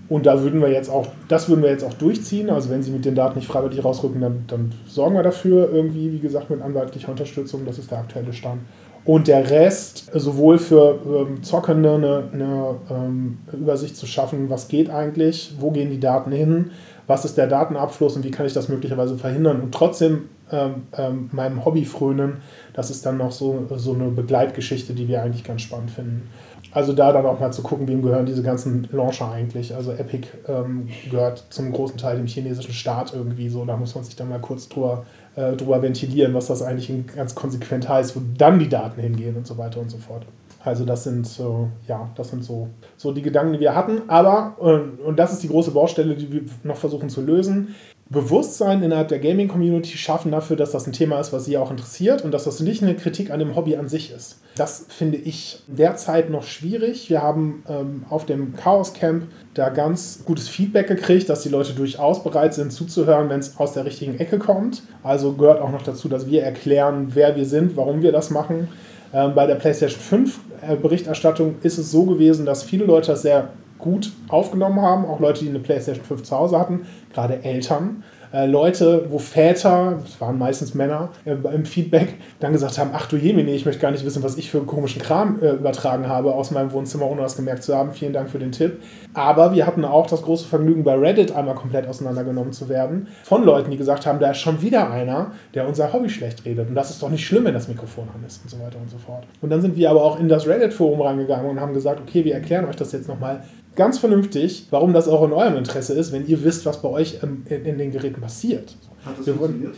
Und 0.09 0.25
da 0.25 0.41
würden 0.41 0.61
wir 0.61 0.71
jetzt 0.71 0.89
auch, 0.89 1.09
das 1.29 1.49
würden 1.49 1.63
wir 1.63 1.71
jetzt 1.71 1.85
auch 1.85 1.95
durchziehen. 1.95 2.49
Also 2.49 2.71
wenn 2.71 2.83
sie 2.83 2.93
mit 2.93 3.05
den 3.05 3.17
Daten 3.17 3.39
nicht 3.39 3.49
freiwillig 3.49 3.85
rausrücken, 3.85 4.21
dann, 4.21 4.45
dann 4.47 4.73
sorgen 4.87 5.17
wir 5.17 5.23
dafür 5.23 5.69
irgendwie, 5.71 6.13
wie 6.13 6.21
gesagt, 6.21 6.49
mit 6.49 6.63
anwaltlicher 6.63 7.11
Unterstützung. 7.11 7.67
Das 7.67 7.79
ist 7.79 7.91
der 7.91 7.99
aktuelle 7.99 8.33
Stand. 8.33 8.63
Und 9.07 9.29
der 9.29 9.49
Rest, 9.49 10.11
sowohl 10.13 10.59
für 10.59 10.99
ähm, 11.07 11.43
Zockende 11.45 11.95
eine, 11.95 12.25
eine 12.33 12.75
ähm, 12.91 13.39
Übersicht 13.53 13.97
zu 13.97 14.05
schaffen, 14.05 14.51
was 14.51 14.67
geht 14.67 14.91
eigentlich, 14.91 15.55
wo 15.61 15.71
gehen 15.71 15.91
die 15.91 16.01
Daten 16.01 16.33
hin, 16.33 16.73
was 17.07 17.25
ist 17.25 17.39
der 17.39 17.47
Datenabfluss 17.47 18.17
und 18.17 18.25
wie 18.25 18.33
kann 18.33 18.47
ich 18.47 18.53
das 18.53 18.69
möglicherweise 18.69 19.17
verhindern 19.17 19.61
und 19.61 19.73
trotzdem 19.73 20.29
ähm, 20.51 20.89
ähm 20.97 21.31
meinem 21.31 21.65
Hobby 21.65 21.85
frönen, 21.85 22.39
das 22.75 22.91
ist 22.91 23.07
dann 23.07 23.17
noch 23.17 23.31
so, 23.31 23.67
so 23.77 23.95
eine 23.95 24.09
Begleitgeschichte, 24.09 24.93
die 24.93 25.07
wir 25.07 25.23
eigentlich 25.23 25.45
ganz 25.45 25.63
spannend 25.63 25.93
finden. 25.93 26.29
Also 26.73 26.93
da 26.93 27.13
dann 27.13 27.25
auch 27.25 27.41
mal 27.41 27.53
zu 27.53 27.63
gucken, 27.63 27.89
wem 27.89 28.03
gehören 28.03 28.27
diese 28.27 28.43
ganzen 28.43 28.89
Launcher 28.93 29.31
eigentlich. 29.31 29.75
Also 29.75 29.93
Epic 29.93 30.29
ähm, 30.47 30.89
gehört 31.11 31.45
zum 31.51 31.73
großen 31.73 31.97
Teil 31.97 32.17
dem 32.17 32.27
chinesischen 32.27 32.75
Staat 32.75 33.15
irgendwie 33.15 33.49
so. 33.49 33.65
Da 33.65 33.77
muss 33.77 33.95
man 33.95 34.05
sich 34.05 34.17
dann 34.17 34.29
mal 34.29 34.41
kurz 34.41 34.69
drüber, 34.69 35.07
äh, 35.37 35.53
drüber 35.53 35.83
ventilieren, 35.83 36.35
was 36.35 36.47
das 36.47 36.63
eigentlich 36.63 36.91
ganz 37.15 37.35
konsequent 37.35 37.89
heißt, 37.89 38.17
wo 38.17 38.23
dann 38.37 38.59
die 38.59 38.69
Daten 38.69 39.01
hingehen 39.01 39.37
und 39.37 39.47
so 39.47 39.57
weiter 39.59 39.81
und 39.81 39.91
so 39.91 39.99
fort. 39.99 40.27
Also 40.65 40.85
das 40.85 41.05
sind 41.05 41.27
so, 41.27 41.69
ja, 41.87 42.11
das 42.17 42.31
sind 42.31 42.43
so, 42.43 42.69
so 42.97 43.13
die 43.13 43.23
Gedanken, 43.23 43.53
die 43.53 43.61
wir 43.61 43.77
hatten. 43.77 44.09
Aber, 44.09 44.57
und, 44.59 44.99
und 44.99 45.17
das 45.17 45.33
ist 45.33 45.43
die 45.43 45.49
große 45.49 45.71
Baustelle, 45.71 46.17
die 46.17 46.33
wir 46.33 46.43
noch 46.65 46.77
versuchen 46.77 47.09
zu 47.09 47.21
lösen. 47.21 47.77
Bewusstsein 48.09 48.85
innerhalb 48.85 49.09
der 49.09 49.19
Gaming-Community 49.19 49.99
schaffen 49.99 50.31
dafür, 50.31 50.55
dass 50.55 50.71
das 50.71 50.87
ein 50.87 50.93
Thema 50.93 51.19
ist, 51.19 51.33
was 51.33 51.45
sie 51.45 51.59
auch 51.59 51.73
interessiert 51.73 52.23
und 52.23 52.33
dass 52.33 52.45
das 52.45 52.61
nicht 52.61 52.81
eine 52.81 52.95
Kritik 52.95 53.33
an 53.33 53.41
dem 53.41 53.57
Hobby 53.57 53.75
an 53.75 53.89
sich 53.89 54.13
ist. 54.13 54.39
Das 54.55 54.87
finde 54.89 55.19
ich 55.19 55.61
derzeit 55.67 56.31
noch 56.31 56.45
schwierig. 56.45 57.11
Wir 57.11 57.21
haben 57.21 57.65
ähm, 57.69 58.05
auf 58.09 58.25
dem 58.25 58.55
Chaos 58.55 58.95
Camp 58.95 59.25
da 59.55 59.71
ganz 59.71 60.23
gutes 60.25 60.49
Feedback 60.49 60.87
gekriegt, 60.87 61.29
dass 61.29 61.43
die 61.43 61.49
Leute 61.49 61.73
durchaus 61.73 62.23
bereit 62.23 62.55
sind 62.55 62.73
zuzuhören, 62.73 63.29
wenn 63.29 63.41
es 63.41 63.59
aus 63.59 63.73
der 63.73 63.85
richtigen 63.85 64.21
Ecke 64.21 64.39
kommt. 64.39 64.83
Also 65.03 65.33
gehört 65.33 65.61
auch 65.61 65.73
noch 65.73 65.83
dazu, 65.83 66.09
dass 66.09 66.31
wir 66.31 66.45
erklären, 66.45 67.09
wer 67.15 67.35
wir 67.35 67.45
sind, 67.45 67.77
warum 67.77 68.03
wir 68.03 68.13
das 68.13 68.31
machen. 68.31 68.69
Ähm, 69.13 69.35
bei 69.35 69.47
der 69.47 69.57
PlayStation 69.57 70.01
5 70.01 70.39
äh, 70.63 70.77
Berichterstattung 70.77 71.57
ist 71.63 71.77
es 71.77 71.91
so 71.91 72.05
gewesen, 72.05 72.47
dass 72.47 72.63
viele 72.63 72.85
Leute 72.85 73.09
das 73.09 73.23
sehr 73.23 73.49
gut 73.79 74.13
aufgenommen 74.29 74.81
haben, 74.81 75.05
auch 75.07 75.21
Leute, 75.21 75.45
die 75.45 75.51
eine 75.51 75.59
PlayStation 75.59 76.05
5 76.05 76.23
zu 76.23 76.37
Hause 76.37 76.59
hatten, 76.59 76.87
gerade 77.13 77.43
Eltern, 77.43 78.03
äh, 78.33 78.47
Leute, 78.47 79.07
wo 79.09 79.19
Väter, 79.19 79.99
das 80.03 80.21
waren 80.21 80.39
meistens 80.39 80.75
Männer, 80.75 81.11
äh, 81.25 81.33
im 81.55 81.65
Feedback 81.65 82.15
dann 82.41 82.53
gesagt 82.53 82.79
haben, 82.79 82.91
ach 82.93 83.07
du 83.07 83.17
Jemine, 83.17 83.53
ich 83.53 83.65
möchte 83.65 83.81
gar 83.81 83.91
nicht 83.91 84.05
wissen, 84.05 84.23
was 84.23 84.37
ich 84.37 84.51
für 84.51 84.61
komischen 84.61 85.01
Kram 85.01 85.39
äh, 85.41 85.53
übertragen 85.53 86.09
habe 86.09 86.35
aus 86.35 86.51
meinem 86.51 86.73
Wohnzimmer, 86.73 87.07
ohne 87.07 87.23
das 87.23 87.37
gemerkt 87.37 87.63
zu 87.63 87.75
haben. 87.75 87.93
Vielen 87.93 88.13
Dank 88.13 88.31
für 88.31 88.39
den 88.39 88.53
Tipp. 88.53 88.83
Aber 89.15 89.55
wir 89.55 89.67
hatten 89.67 89.85
auch 89.85 90.07
das 90.07 90.23
große 90.23 90.47
Vergnügen, 90.47 90.85
bei 90.85 90.95
Reddit 90.95 91.35
einmal 91.35 91.55
komplett 91.55 91.87
auseinandergenommen 91.89 92.53
zu 92.53 92.69
werden 92.69 93.09
von 93.25 93.45
Leuten, 93.45 93.71
die 93.71 93.77
gesagt 93.77 94.07
haben, 94.07 94.19
da 94.19 94.33
ist 94.33 94.39
schon 94.39 94.61
wieder 94.61 94.91
einer, 94.91 95.33
der 95.55 95.67
unser 95.67 95.93
Hobby 95.93 96.11
schlecht 96.11 96.45
redet. 96.45 96.69
Und 96.69 96.75
das 96.75 96.91
ist 96.91 97.03
doch 97.03 97.09
nicht 97.09 97.25
schlimm, 97.25 97.45
wenn 97.45 97.55
das 97.55 97.69
Mikrofon 97.69 98.09
an 98.15 98.23
ist 98.27 98.43
und 98.43 98.51
so 98.51 98.59
weiter 98.59 98.79
und 98.79 98.91
so 98.91 98.99
fort. 98.99 99.25
Und 99.41 99.51
dann 99.51 99.63
sind 99.63 99.77
wir 99.77 99.91
aber 99.91 100.03
auch 100.03 100.21
in 100.21 100.29
das 100.29 100.47
Reddit-Forum 100.47 101.01
reingegangen 101.01 101.49
und 101.49 101.61
haben 101.61 101.73
gesagt, 101.73 102.01
okay, 102.01 102.25
wir 102.25 102.35
erklären 102.35 102.67
euch 102.67 102.77
das 102.77 102.93
jetzt 102.93 103.09
nochmal 103.09 103.43
ganz 103.77 103.99
vernünftig, 103.99 104.67
warum 104.71 104.93
das 104.93 105.07
auch 105.09 105.25
in 105.25 105.33
eurem 105.33 105.57
Interesse 105.57 105.95
ist, 105.95 106.13
wenn 106.13 106.27
ihr 106.27 106.43
wisst, 106.43 106.67
was 106.67 106.83
bei 106.83 106.89
euch 106.89 107.21
in, 107.23 107.47
in 107.47 107.79
den 107.79 107.93
Geräten 107.93 108.21
passiert. 108.21 108.75
Hat 109.05 109.19
das 109.19 109.27
funktioniert? 109.27 109.77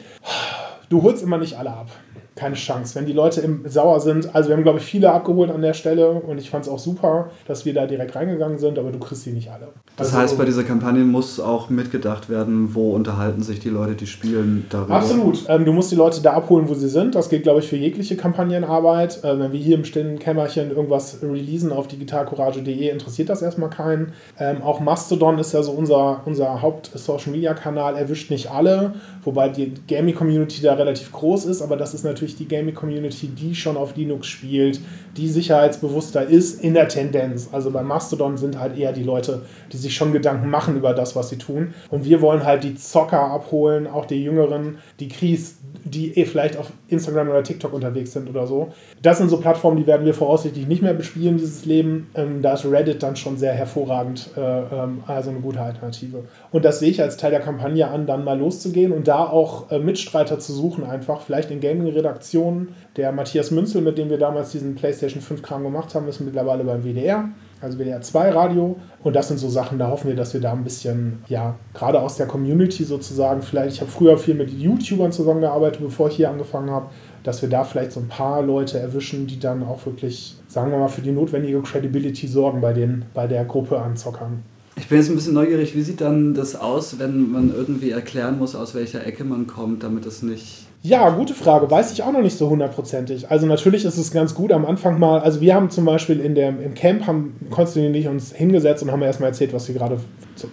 Du 0.88 1.02
holst 1.02 1.22
immer 1.22 1.36
nicht 1.36 1.58
alle 1.58 1.70
ab 1.70 1.90
keine 2.38 2.54
Chance. 2.54 2.94
Wenn 2.94 3.06
die 3.06 3.12
Leute 3.12 3.40
im 3.40 3.68
sauer 3.68 4.00
sind, 4.00 4.34
also 4.34 4.48
wir 4.48 4.56
haben, 4.56 4.62
glaube 4.62 4.78
ich, 4.78 4.84
viele 4.84 5.10
abgeholt 5.12 5.50
an 5.50 5.60
der 5.60 5.74
Stelle 5.74 6.10
und 6.10 6.38
ich 6.38 6.50
fand 6.50 6.64
es 6.64 6.70
auch 6.70 6.78
super, 6.78 7.30
dass 7.46 7.64
wir 7.64 7.74
da 7.74 7.86
direkt 7.86 8.14
reingegangen 8.14 8.58
sind, 8.58 8.78
aber 8.78 8.92
du 8.92 8.98
kriegst 8.98 9.24
sie 9.24 9.32
nicht 9.32 9.50
alle. 9.50 9.68
Das 9.96 10.08
also, 10.08 10.18
heißt, 10.18 10.38
bei 10.38 10.44
dieser 10.44 10.62
Kampagne 10.62 11.04
muss 11.04 11.40
auch 11.40 11.68
mitgedacht 11.68 12.30
werden, 12.30 12.74
wo 12.74 12.92
unterhalten 12.94 13.42
sich 13.42 13.58
die 13.58 13.68
Leute, 13.68 13.94
die 13.94 14.06
spielen 14.06 14.66
darüber. 14.70 14.94
Absolut. 14.94 15.44
Ähm, 15.48 15.64
du 15.64 15.72
musst 15.72 15.90
die 15.90 15.96
Leute 15.96 16.22
da 16.22 16.34
abholen, 16.34 16.68
wo 16.68 16.74
sie 16.74 16.88
sind. 16.88 17.14
Das 17.14 17.28
gilt, 17.28 17.42
glaube 17.42 17.60
ich, 17.60 17.68
für 17.68 17.76
jegliche 17.76 18.16
Kampagnenarbeit. 18.16 19.24
Äh, 19.24 19.38
wenn 19.38 19.52
wir 19.52 19.58
hier 19.58 19.76
im 19.76 19.84
stillen 19.84 20.18
Kämmerchen 20.18 20.70
irgendwas 20.70 21.18
releasen 21.22 21.72
auf 21.72 21.88
digitalcourage.de, 21.88 22.88
interessiert 22.88 23.28
das 23.28 23.42
erstmal 23.42 23.70
keinen. 23.70 24.12
Ähm, 24.38 24.62
auch 24.62 24.78
Mastodon 24.80 25.38
ist 25.38 25.52
ja 25.52 25.62
so 25.62 25.72
unser, 25.72 26.22
unser 26.24 26.62
Haupt-Social-Media-Kanal, 26.62 27.96
erwischt 27.96 28.30
nicht 28.30 28.50
alle, 28.50 28.94
wobei 29.24 29.48
die 29.48 29.74
Gaming-Community 29.88 30.62
da 30.62 30.74
relativ 30.74 31.10
groß 31.12 31.46
ist, 31.46 31.62
aber 31.62 31.76
das 31.76 31.94
ist 31.94 32.04
natürlich 32.04 32.27
natürlich 32.28 32.36
die 32.36 32.54
Gaming-Community, 32.54 33.28
die 33.28 33.54
schon 33.54 33.76
auf 33.76 33.96
Linux 33.96 34.26
spielt, 34.26 34.80
die 35.16 35.28
sicherheitsbewusster 35.28 36.24
ist 36.26 36.62
in 36.62 36.74
der 36.74 36.88
Tendenz. 36.88 37.48
Also 37.52 37.70
bei 37.70 37.82
Mastodon 37.82 38.36
sind 38.36 38.58
halt 38.58 38.78
eher 38.78 38.92
die 38.92 39.02
Leute, 39.02 39.42
die 39.72 39.76
sich 39.76 39.94
schon 39.94 40.12
Gedanken 40.12 40.50
machen 40.50 40.76
über 40.76 40.94
das, 40.94 41.16
was 41.16 41.30
sie 41.30 41.38
tun. 41.38 41.74
Und 41.90 42.04
wir 42.04 42.20
wollen 42.20 42.44
halt 42.44 42.64
die 42.64 42.74
Zocker 42.74 43.20
abholen, 43.20 43.86
auch 43.86 44.04
die 44.04 44.22
Jüngeren, 44.22 44.78
die 45.00 45.08
Kries, 45.08 45.56
die 45.84 46.16
eh 46.18 46.24
vielleicht 46.24 46.56
auf 46.56 46.70
Instagram 46.88 47.28
oder 47.28 47.42
TikTok 47.42 47.72
unterwegs 47.72 48.12
sind 48.12 48.28
oder 48.28 48.46
so. 48.46 48.72
Das 49.02 49.18
sind 49.18 49.28
so 49.28 49.38
Plattformen, 49.38 49.78
die 49.78 49.86
werden 49.86 50.04
wir 50.04 50.14
voraussichtlich 50.14 50.66
nicht 50.66 50.82
mehr 50.82 50.94
bespielen, 50.94 51.38
dieses 51.38 51.64
Leben. 51.64 52.08
Ähm, 52.14 52.42
da 52.42 52.54
ist 52.54 52.64
Reddit 52.64 53.02
dann 53.02 53.16
schon 53.16 53.36
sehr 53.36 53.54
hervorragend, 53.54 54.30
äh, 54.36 54.40
ähm, 54.40 55.02
also 55.06 55.30
eine 55.30 55.40
gute 55.40 55.60
Alternative. 55.60 56.24
Und 56.50 56.64
das 56.64 56.80
sehe 56.80 56.90
ich 56.90 57.02
als 57.02 57.16
Teil 57.16 57.30
der 57.30 57.40
Kampagne 57.40 57.88
an, 57.88 58.06
dann 58.06 58.24
mal 58.24 58.38
loszugehen 58.38 58.92
und 58.92 59.06
da 59.06 59.24
auch 59.26 59.70
äh, 59.70 59.78
Mitstreiter 59.78 60.38
zu 60.38 60.52
suchen, 60.52 60.84
einfach 60.84 61.20
vielleicht 61.20 61.50
in 61.50 61.60
Gaming-Redaktionen. 61.60 62.74
Der 62.96 63.12
Matthias 63.12 63.50
Münzel, 63.50 63.82
mit 63.82 63.98
dem 63.98 64.10
wir 64.10 64.18
damals 64.18 64.52
diesen 64.52 64.74
PlayStation 64.74 65.22
5-Kram 65.22 65.62
gemacht 65.62 65.94
haben, 65.94 66.08
ist 66.08 66.20
mittlerweile 66.20 66.64
beim 66.64 66.82
WDR 66.82 67.28
also 67.60 67.78
WDR 67.78 68.00
2 68.00 68.30
Radio. 68.30 68.76
Und 69.02 69.16
das 69.16 69.28
sind 69.28 69.38
so 69.38 69.48
Sachen, 69.48 69.78
da 69.78 69.88
hoffen 69.88 70.08
wir, 70.08 70.16
dass 70.16 70.34
wir 70.34 70.40
da 70.40 70.52
ein 70.52 70.64
bisschen, 70.64 71.22
ja, 71.28 71.56
gerade 71.74 72.00
aus 72.00 72.16
der 72.16 72.26
Community 72.26 72.84
sozusagen, 72.84 73.42
vielleicht, 73.42 73.74
ich 73.74 73.80
habe 73.80 73.90
früher 73.90 74.18
viel 74.18 74.34
mit 74.34 74.50
YouTubern 74.50 75.12
zusammengearbeitet, 75.12 75.80
bevor 75.82 76.08
ich 76.08 76.16
hier 76.16 76.30
angefangen 76.30 76.70
habe, 76.70 76.86
dass 77.22 77.42
wir 77.42 77.48
da 77.48 77.64
vielleicht 77.64 77.92
so 77.92 78.00
ein 78.00 78.08
paar 78.08 78.42
Leute 78.42 78.78
erwischen, 78.78 79.26
die 79.26 79.38
dann 79.38 79.62
auch 79.62 79.84
wirklich, 79.86 80.36
sagen 80.46 80.70
wir 80.70 80.78
mal, 80.78 80.88
für 80.88 81.02
die 81.02 81.12
notwendige 81.12 81.60
Credibility 81.62 82.26
sorgen 82.26 82.60
bei, 82.60 82.72
den, 82.72 83.04
bei 83.14 83.26
der 83.26 83.44
Gruppe 83.44 83.80
an 83.80 83.96
Zockern. 83.96 84.42
Ich 84.78 84.88
bin 84.88 84.98
jetzt 84.98 85.10
ein 85.10 85.16
bisschen 85.16 85.34
neugierig, 85.34 85.74
wie 85.74 85.82
sieht 85.82 86.00
dann 86.00 86.34
das 86.34 86.54
aus, 86.54 86.98
wenn 86.98 87.30
man 87.32 87.52
irgendwie 87.54 87.90
erklären 87.90 88.38
muss, 88.38 88.54
aus 88.54 88.74
welcher 88.74 89.04
Ecke 89.06 89.24
man 89.24 89.46
kommt, 89.46 89.82
damit 89.82 90.06
es 90.06 90.22
nicht 90.22 90.68
ja, 90.82 91.10
gute 91.10 91.34
Frage. 91.34 91.68
Weiß 91.68 91.92
ich 91.92 92.04
auch 92.04 92.12
noch 92.12 92.22
nicht 92.22 92.38
so 92.38 92.48
hundertprozentig. 92.48 93.30
Also 93.30 93.46
natürlich 93.46 93.84
ist 93.84 93.98
es 93.98 94.12
ganz 94.12 94.34
gut 94.34 94.52
am 94.52 94.64
Anfang 94.64 95.00
mal. 95.00 95.18
Also 95.18 95.40
wir 95.40 95.54
haben 95.54 95.70
zum 95.70 95.84
Beispiel 95.84 96.20
in 96.20 96.36
der, 96.36 96.50
im 96.50 96.74
Camp 96.74 97.06
haben 97.06 97.34
Konstantin 97.50 97.90
und 97.90 97.96
ich 97.96 98.06
uns 98.06 98.32
hingesetzt 98.32 98.84
und 98.84 98.92
haben 98.92 99.02
erstmal 99.02 99.30
erzählt, 99.30 99.52
was 99.52 99.66
wir 99.66 99.74
gerade 99.74 99.98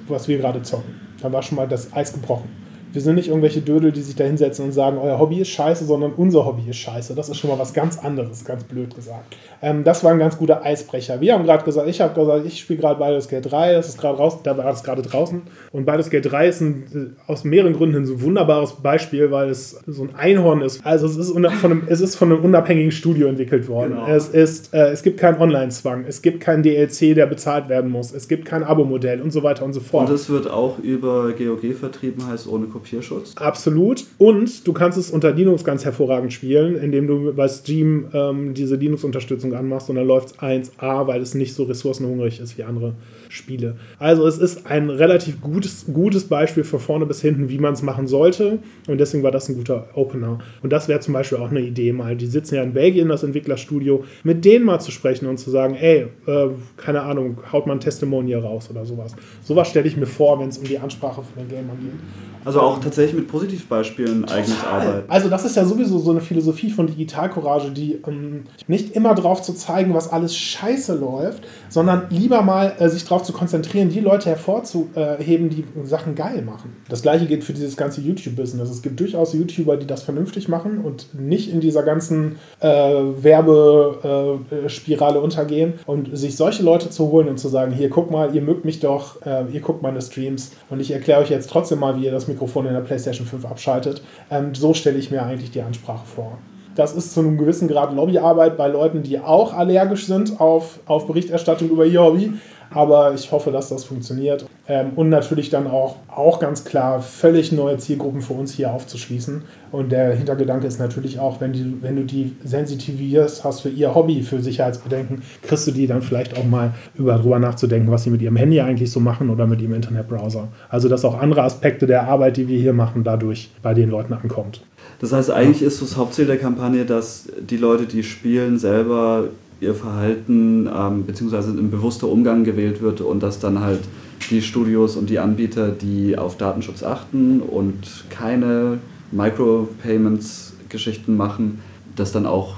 was 0.07 0.27
wir 0.27 0.39
gerade 0.39 0.63
zocken. 0.63 0.95
Da 1.21 1.31
war 1.31 1.43
schon 1.43 1.57
mal 1.57 1.67
das 1.67 1.93
Eis 1.93 2.11
gebrochen. 2.11 2.64
Wir 2.95 3.01
sind 3.01 3.15
nicht 3.15 3.27
irgendwelche 3.27 3.59
Dödel, 3.59 3.91
die 3.91 3.99
sich 3.99 4.15
da 4.15 4.23
hinsetzen 4.23 4.63
und 4.63 4.71
sagen, 4.71 4.97
euer 4.97 5.19
Hobby 5.19 5.41
ist 5.41 5.49
scheiße, 5.49 5.83
sondern 5.83 6.13
unser 6.13 6.45
Hobby 6.45 6.69
ist 6.69 6.77
scheiße. 6.77 7.13
Das 7.13 7.27
ist 7.27 7.37
schon 7.37 7.49
mal 7.49 7.59
was 7.59 7.73
ganz 7.73 7.97
anderes, 7.97 8.45
ganz 8.45 8.63
blöd 8.63 8.95
gesagt. 8.95 9.35
Ähm, 9.61 9.83
das 9.83 10.01
war 10.05 10.13
ein 10.13 10.19
ganz 10.19 10.37
guter 10.37 10.63
Eisbrecher. 10.63 11.19
Wir 11.19 11.33
haben 11.33 11.43
gerade 11.43 11.65
gesagt, 11.65 11.89
ich 11.89 11.99
habe 11.99 12.17
gesagt, 12.17 12.45
ich 12.45 12.57
spiele 12.57 12.79
gerade 12.79 12.97
Baldur's 12.97 13.27
Gate 13.27 13.51
3, 13.51 13.73
das 13.73 13.89
ist 13.89 13.97
gerade 13.97 14.17
raus, 14.17 14.37
da 14.43 14.57
war 14.57 14.71
es 14.71 14.81
gerade 14.81 15.01
draußen. 15.01 15.41
Und 15.73 15.85
Baldur's 15.85 16.09
Gate 16.09 16.31
3 16.31 16.47
ist 16.47 16.61
ein, 16.61 17.17
aus 17.27 17.43
mehreren 17.43 17.73
Gründen 17.73 17.97
ein 17.97 18.05
so 18.05 18.21
wunderbares 18.21 18.75
Beispiel, 18.75 19.29
weil 19.29 19.49
es 19.49 19.77
so 19.85 20.03
ein 20.03 20.15
Einhorn 20.15 20.61
ist. 20.61 20.85
Also 20.85 21.05
es 21.05 21.17
ist 21.17 21.33
von 21.33 21.45
einem, 21.45 21.83
es 21.87 21.99
ist 21.99 22.15
von 22.15 22.31
einem 22.31 22.45
unabhängigen 22.45 22.93
Studio 22.93 23.27
entwickelt 23.27 23.67
worden. 23.67 23.95
Genau. 23.95 24.07
Es, 24.07 24.29
ist, 24.29 24.73
äh, 24.73 24.91
es 24.91 25.03
gibt 25.03 25.19
keinen 25.19 25.41
Online-Zwang, 25.41 26.05
es 26.07 26.21
gibt 26.21 26.39
keinen 26.39 26.63
DLC, 26.63 27.13
der 27.13 27.25
bezahlt 27.25 27.67
werden 27.67 27.91
muss, 27.91 28.13
es 28.13 28.29
gibt 28.29 28.45
kein 28.45 28.63
Abo-Modell 28.63 29.19
und 29.19 29.31
so 29.31 29.43
weiter 29.43 29.65
und 29.65 29.73
so 29.73 29.81
fort. 29.81 30.07
Und 30.07 30.15
es 30.15 30.29
wird 30.29 30.49
auch 30.49 30.79
über 30.79 31.33
GOG 31.33 31.73
vertrieben, 31.77 32.25
heißt 32.25 32.47
ohne 32.47 32.67
Kopie 32.67 32.84
Kopierschutz. 32.85 33.35
Absolut. 33.35 34.05
Und 34.17 34.67
du 34.67 34.73
kannst 34.73 34.97
es 34.97 35.09
unter 35.09 35.31
Linux 35.31 35.63
ganz 35.63 35.83
hervorragend 35.83 36.31
spielen, 36.31 36.77
indem 36.77 37.07
du 37.07 37.33
bei 37.33 37.47
Steam 37.47 38.05
ähm, 38.13 38.53
diese 38.53 38.75
Linux-Unterstützung 38.75 39.53
anmachst 39.53 39.89
und 39.89 39.95
dann 39.95 40.07
läuft 40.07 40.29
es 40.29 40.39
1A, 40.39 41.07
weil 41.07 41.21
es 41.21 41.33
nicht 41.33 41.53
so 41.53 41.63
ressourcenhungrig 41.63 42.39
ist 42.39 42.57
wie 42.57 42.63
andere 42.63 42.93
Spiele. 43.35 43.75
Also 43.99 44.25
es 44.25 44.37
ist 44.37 44.65
ein 44.65 44.89
relativ 44.89 45.41
gutes, 45.41 45.85
gutes 45.93 46.25
Beispiel 46.25 46.63
von 46.63 46.79
vorne 46.79 47.05
bis 47.05 47.21
hinten, 47.21 47.49
wie 47.49 47.59
man 47.59 47.73
es 47.73 47.81
machen 47.81 48.07
sollte. 48.07 48.59
Und 48.87 48.97
deswegen 48.99 49.23
war 49.23 49.31
das 49.31 49.49
ein 49.49 49.55
guter 49.55 49.89
Opener. 49.93 50.39
Und 50.63 50.73
das 50.73 50.87
wäre 50.87 50.99
zum 50.99 51.13
Beispiel 51.13 51.37
auch 51.37 51.51
eine 51.51 51.61
Idee 51.61 51.91
mal. 51.93 52.15
Die 52.15 52.27
sitzen 52.27 52.55
ja 52.55 52.63
in 52.63 52.73
Belgien, 52.73 53.09
das 53.09 53.23
Entwicklerstudio, 53.23 54.03
mit 54.23 54.45
denen 54.45 54.65
mal 54.65 54.79
zu 54.79 54.91
sprechen 54.91 55.27
und 55.27 55.37
zu 55.37 55.49
sagen, 55.49 55.75
ey, 55.75 56.07
äh, 56.25 56.47
keine 56.77 57.01
Ahnung, 57.01 57.37
haut 57.51 57.67
mal 57.67 57.73
ein 57.73 57.79
Testimonial 57.79 58.41
raus 58.41 58.69
oder 58.69 58.85
sowas. 58.85 59.15
Sowas 59.43 59.69
stelle 59.69 59.87
ich 59.87 59.97
mir 59.97 60.07
vor, 60.07 60.39
wenn 60.39 60.49
es 60.49 60.57
um 60.57 60.63
die 60.63 60.79
Ansprache 60.79 61.21
von 61.21 61.43
den 61.43 61.49
Gamern 61.49 61.77
geht. 61.79 62.45
Also 62.45 62.61
auch 62.61 62.79
tatsächlich 62.79 63.15
mit 63.15 63.27
Positivbeispielen 63.27 64.25
eigentlich 64.25 64.59
arbeiten. 64.59 65.09
Also 65.09 65.29
das 65.29 65.45
ist 65.45 65.55
ja 65.55 65.65
sowieso 65.65 65.97
so 65.97 66.11
eine 66.11 66.21
Philosophie 66.21 66.69
von 66.69 66.85
Digitalcourage, 66.85 67.71
die 67.71 67.99
ähm, 68.07 68.43
nicht 68.67 68.95
immer 68.95 69.15
drauf 69.15 69.41
zu 69.41 69.53
zeigen, 69.53 69.95
was 69.95 70.11
alles 70.11 70.37
scheiße 70.37 70.93
läuft, 70.95 71.43
sondern 71.69 72.03
lieber 72.11 72.43
mal 72.43 72.73
äh, 72.77 72.87
sich 72.87 73.03
darauf 73.03 73.23
zu 73.25 73.33
konzentrieren, 73.33 73.89
die 73.89 73.99
Leute 73.99 74.29
hervorzuheben, 74.29 75.49
die 75.49 75.65
Sachen 75.83 76.15
geil 76.15 76.41
machen. 76.41 76.75
Das 76.89 77.01
gleiche 77.01 77.25
gilt 77.25 77.43
für 77.43 77.53
dieses 77.53 77.77
ganze 77.77 78.01
YouTube-Business. 78.01 78.69
Es 78.69 78.81
gibt 78.81 78.99
durchaus 78.99 79.33
YouTuber, 79.33 79.77
die 79.77 79.87
das 79.87 80.03
vernünftig 80.03 80.47
machen 80.47 80.79
und 80.79 81.07
nicht 81.13 81.51
in 81.51 81.59
dieser 81.59 81.83
ganzen 81.83 82.37
äh, 82.59 82.67
Werbespirale 82.67 85.19
untergehen 85.19 85.73
und 85.85 86.17
sich 86.17 86.35
solche 86.35 86.63
Leute 86.63 86.89
zu 86.89 87.11
holen 87.11 87.27
und 87.27 87.39
zu 87.39 87.49
sagen, 87.49 87.71
hier 87.71 87.89
guck 87.89 88.11
mal, 88.11 88.35
ihr 88.35 88.41
mögt 88.41 88.65
mich 88.65 88.79
doch, 88.79 89.25
äh, 89.25 89.45
ihr 89.51 89.61
guckt 89.61 89.81
meine 89.81 90.01
Streams 90.01 90.51
und 90.69 90.79
ich 90.79 90.91
erkläre 90.91 91.21
euch 91.21 91.29
jetzt 91.29 91.49
trotzdem 91.49 91.79
mal, 91.79 91.99
wie 91.99 92.05
ihr 92.05 92.11
das 92.11 92.27
Mikrofon 92.27 92.65
in 92.65 92.73
der 92.73 92.81
PlayStation 92.81 93.27
5 93.27 93.45
abschaltet. 93.45 94.01
Ähm, 94.29 94.55
so 94.55 94.73
stelle 94.73 94.97
ich 94.97 95.11
mir 95.11 95.23
eigentlich 95.23 95.51
die 95.51 95.61
Ansprache 95.61 96.05
vor. 96.05 96.37
Das 96.75 96.93
ist 96.93 97.13
zu 97.13 97.21
einem 97.21 97.37
gewissen 97.37 97.69
Grad 97.69 97.95
Lobbyarbeit 97.95 98.57
bei 98.57 98.67
Leuten, 98.67 99.01
die 99.01 99.19
auch 99.19 99.53
allergisch 99.53 100.07
sind 100.07 100.41
auf, 100.41 100.79
auf 100.85 101.07
Berichterstattung 101.07 101.69
über 101.69 101.85
ihr 101.85 102.01
Hobby. 102.01 102.33
Aber 102.75 103.13
ich 103.13 103.31
hoffe, 103.31 103.51
dass 103.51 103.69
das 103.69 103.85
funktioniert. 103.85 104.45
Ähm, 104.67 104.91
und 104.97 105.07
natürlich 105.07 105.49
dann 105.49 105.65
auch, 105.65 105.95
auch 106.09 106.39
ganz 106.39 106.65
klar 106.65 107.01
völlig 107.01 107.53
neue 107.53 107.77
Zielgruppen 107.77 108.21
für 108.21 108.33
uns 108.33 108.51
hier 108.51 108.73
aufzuschließen. 108.73 109.43
Und 109.71 109.93
der 109.93 110.13
Hintergedanke 110.13 110.67
ist 110.67 110.77
natürlich 110.77 111.17
auch, 111.17 111.39
wenn, 111.39 111.53
die, 111.53 111.77
wenn 111.81 111.95
du 111.95 112.03
die 112.03 112.35
sensitivierst 112.43 113.45
hast 113.45 113.61
für 113.61 113.69
ihr 113.69 113.95
Hobby, 113.95 114.23
für 114.23 114.41
Sicherheitsbedenken, 114.41 115.21
kriegst 115.41 115.65
du 115.67 115.71
die 115.71 115.87
dann 115.87 116.01
vielleicht 116.01 116.37
auch 116.37 116.43
mal 116.43 116.73
über 116.95 117.13
darüber 117.13 117.39
nachzudenken, 117.39 117.89
was 117.91 118.03
sie 118.03 118.09
mit 118.09 118.21
ihrem 118.21 118.35
Handy 118.35 118.59
eigentlich 118.59 118.91
so 118.91 118.99
machen 118.99 119.29
oder 119.29 119.47
mit 119.47 119.61
ihrem 119.61 119.73
Internetbrowser. 119.73 120.49
Also 120.67 120.89
dass 120.89 121.05
auch 121.05 121.17
andere 121.17 121.43
Aspekte 121.43 121.87
der 121.87 122.09
Arbeit, 122.09 122.35
die 122.35 122.49
wir 122.49 122.59
hier 122.59 122.73
machen, 122.73 123.05
dadurch 123.05 123.51
bei 123.61 123.73
den 123.73 123.89
Leuten 123.89 124.13
ankommt. 124.13 124.61
Das 124.99 125.13
heißt, 125.13 125.31
eigentlich 125.31 125.61
ist 125.61 125.81
das 125.81 125.95
Hauptziel 125.95 126.25
der 126.25 126.37
Kampagne, 126.37 126.85
dass 126.85 127.29
die 127.39 127.57
Leute, 127.57 127.85
die 127.85 128.03
spielen, 128.03 128.57
selber 128.57 129.29
ihr 129.61 129.73
Verhalten 129.73 130.69
ähm, 130.73 131.05
beziehungsweise 131.05 131.51
ein 131.51 131.71
bewusster 131.71 132.07
Umgang 132.07 132.43
gewählt 132.43 132.81
wird 132.81 133.01
und 133.01 133.23
dass 133.23 133.39
dann 133.39 133.61
halt 133.61 133.81
die 134.29 134.41
Studios 134.41 134.95
und 134.95 135.09
die 135.09 135.19
Anbieter, 135.19 135.69
die 135.69 136.17
auf 136.17 136.37
Datenschutz 136.37 136.83
achten 136.83 137.41
und 137.41 138.05
keine 138.09 138.79
Micropayments-Geschichten 139.11 141.15
machen, 141.15 141.61
das 141.95 142.11
dann 142.11 142.25
auch 142.25 142.55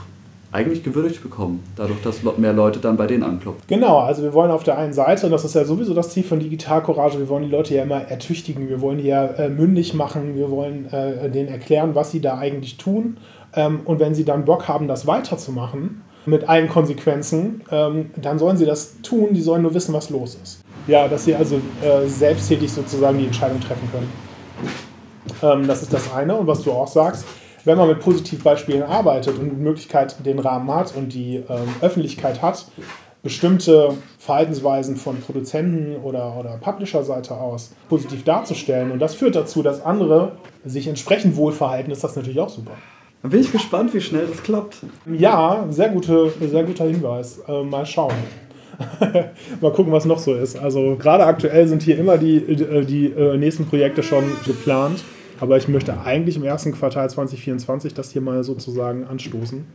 eigentlich 0.51 0.83
gewürdigt 0.83 1.21
bekommen, 1.21 1.61
dadurch, 1.75 2.01
dass 2.01 2.23
mehr 2.37 2.53
Leute 2.53 2.79
dann 2.79 2.95
bei 2.95 3.05
denen 3.05 3.23
anklopfen. 3.23 3.63
Genau, 3.67 3.99
also 3.99 4.23
wir 4.23 4.33
wollen 4.33 4.49
auf 4.49 4.63
der 4.63 4.77
einen 4.77 4.93
Seite, 4.93 5.25
und 5.25 5.33
das 5.33 5.43
ist 5.43 5.55
ja 5.55 5.65
sowieso 5.65 5.93
das 5.93 6.11
Ziel 6.11 6.23
von 6.23 6.39
Digital 6.39 6.81
Courage, 6.81 7.19
wir 7.19 7.27
wollen 7.27 7.43
die 7.43 7.51
Leute 7.51 7.75
ja 7.75 7.83
immer 7.83 8.01
ertüchtigen, 8.01 8.69
wir 8.69 8.79
wollen 8.79 8.97
die 8.97 9.07
ja 9.07 9.25
äh, 9.25 9.49
mündig 9.49 9.93
machen, 9.93 10.35
wir 10.35 10.49
wollen 10.49 10.91
äh, 10.91 11.29
denen 11.29 11.49
erklären, 11.49 11.95
was 11.95 12.11
sie 12.11 12.21
da 12.21 12.37
eigentlich 12.37 12.77
tun. 12.77 13.17
Ähm, 13.53 13.81
und 13.83 13.99
wenn 13.99 14.15
sie 14.15 14.23
dann 14.23 14.45
Bock 14.45 14.69
haben, 14.69 14.87
das 14.87 15.05
weiterzumachen, 15.05 16.01
mit 16.27 16.47
allen 16.47 16.69
Konsequenzen, 16.69 17.63
ähm, 17.71 18.11
dann 18.15 18.37
sollen 18.37 18.57
sie 18.57 18.65
das 18.65 19.01
tun, 19.01 19.29
die 19.33 19.41
sollen 19.41 19.61
nur 19.61 19.73
wissen, 19.73 19.93
was 19.93 20.09
los 20.09 20.37
ist. 20.41 20.61
Ja, 20.87 21.07
dass 21.07 21.25
sie 21.25 21.35
also 21.35 21.55
äh, 21.81 22.07
selbsttätig 22.07 22.71
sozusagen 22.71 23.17
die 23.17 23.25
Entscheidung 23.25 23.59
treffen 23.59 23.89
können. 23.91 24.11
Ähm, 25.41 25.67
das 25.67 25.81
ist 25.81 25.93
das 25.93 26.13
eine. 26.13 26.35
Und 26.35 26.47
was 26.47 26.61
du 26.63 26.71
auch 26.71 26.87
sagst, 26.87 27.25
wenn 27.65 27.77
man 27.77 27.87
mit 27.89 27.99
Positivbeispielen 27.99 28.83
arbeitet 28.83 29.37
und 29.37 29.49
die 29.49 29.55
Möglichkeit 29.55 30.15
den 30.25 30.39
Rahmen 30.39 30.71
hat 30.73 30.95
und 30.95 31.13
die 31.13 31.43
ähm, 31.49 31.67
Öffentlichkeit 31.81 32.41
hat, 32.41 32.65
bestimmte 33.23 33.93
Verhaltensweisen 34.19 34.95
von 34.95 35.19
Produzenten 35.19 35.97
oder, 35.97 36.37
oder 36.37 36.57
Publisher-Seite 36.61 37.35
aus 37.35 37.73
positiv 37.89 38.23
darzustellen 38.23 38.91
und 38.91 38.99
das 38.99 39.15
führt 39.15 39.35
dazu, 39.35 39.63
dass 39.63 39.83
andere 39.83 40.33
sich 40.63 40.87
entsprechend 40.87 41.35
wohl 41.35 41.51
verhalten, 41.51 41.91
ist 41.91 42.03
das 42.03 42.15
natürlich 42.15 42.39
auch 42.39 42.49
super. 42.49 42.71
Dann 43.21 43.31
bin 43.31 43.41
ich 43.41 43.51
gespannt, 43.51 43.93
wie 43.93 44.01
schnell 44.01 44.27
das 44.27 44.43
klappt. 44.43 44.77
Ja, 45.05 45.65
sehr, 45.69 45.89
gute, 45.89 46.31
sehr 46.39 46.63
guter 46.63 46.85
Hinweis. 46.85 47.39
Äh, 47.47 47.63
mal 47.63 47.85
schauen. 47.85 48.13
mal 49.61 49.71
gucken, 49.73 49.91
was 49.91 50.05
noch 50.05 50.19
so 50.19 50.35
ist. 50.35 50.57
Also 50.57 50.95
gerade 50.99 51.25
aktuell 51.25 51.67
sind 51.67 51.81
hier 51.81 51.97
immer 51.97 52.17
die, 52.17 52.41
die, 52.41 52.85
die 52.85 53.05
äh, 53.07 53.37
nächsten 53.37 53.65
Projekte 53.65 54.03
schon 54.03 54.23
geplant. 54.45 55.03
Aber 55.39 55.57
ich 55.57 55.67
möchte 55.67 55.99
eigentlich 56.01 56.35
im 56.35 56.43
ersten 56.43 56.73
Quartal 56.73 57.09
2024 57.09 57.93
das 57.93 58.11
hier 58.11 58.21
mal 58.21 58.43
sozusagen 58.43 59.05
anstoßen. 59.05 59.65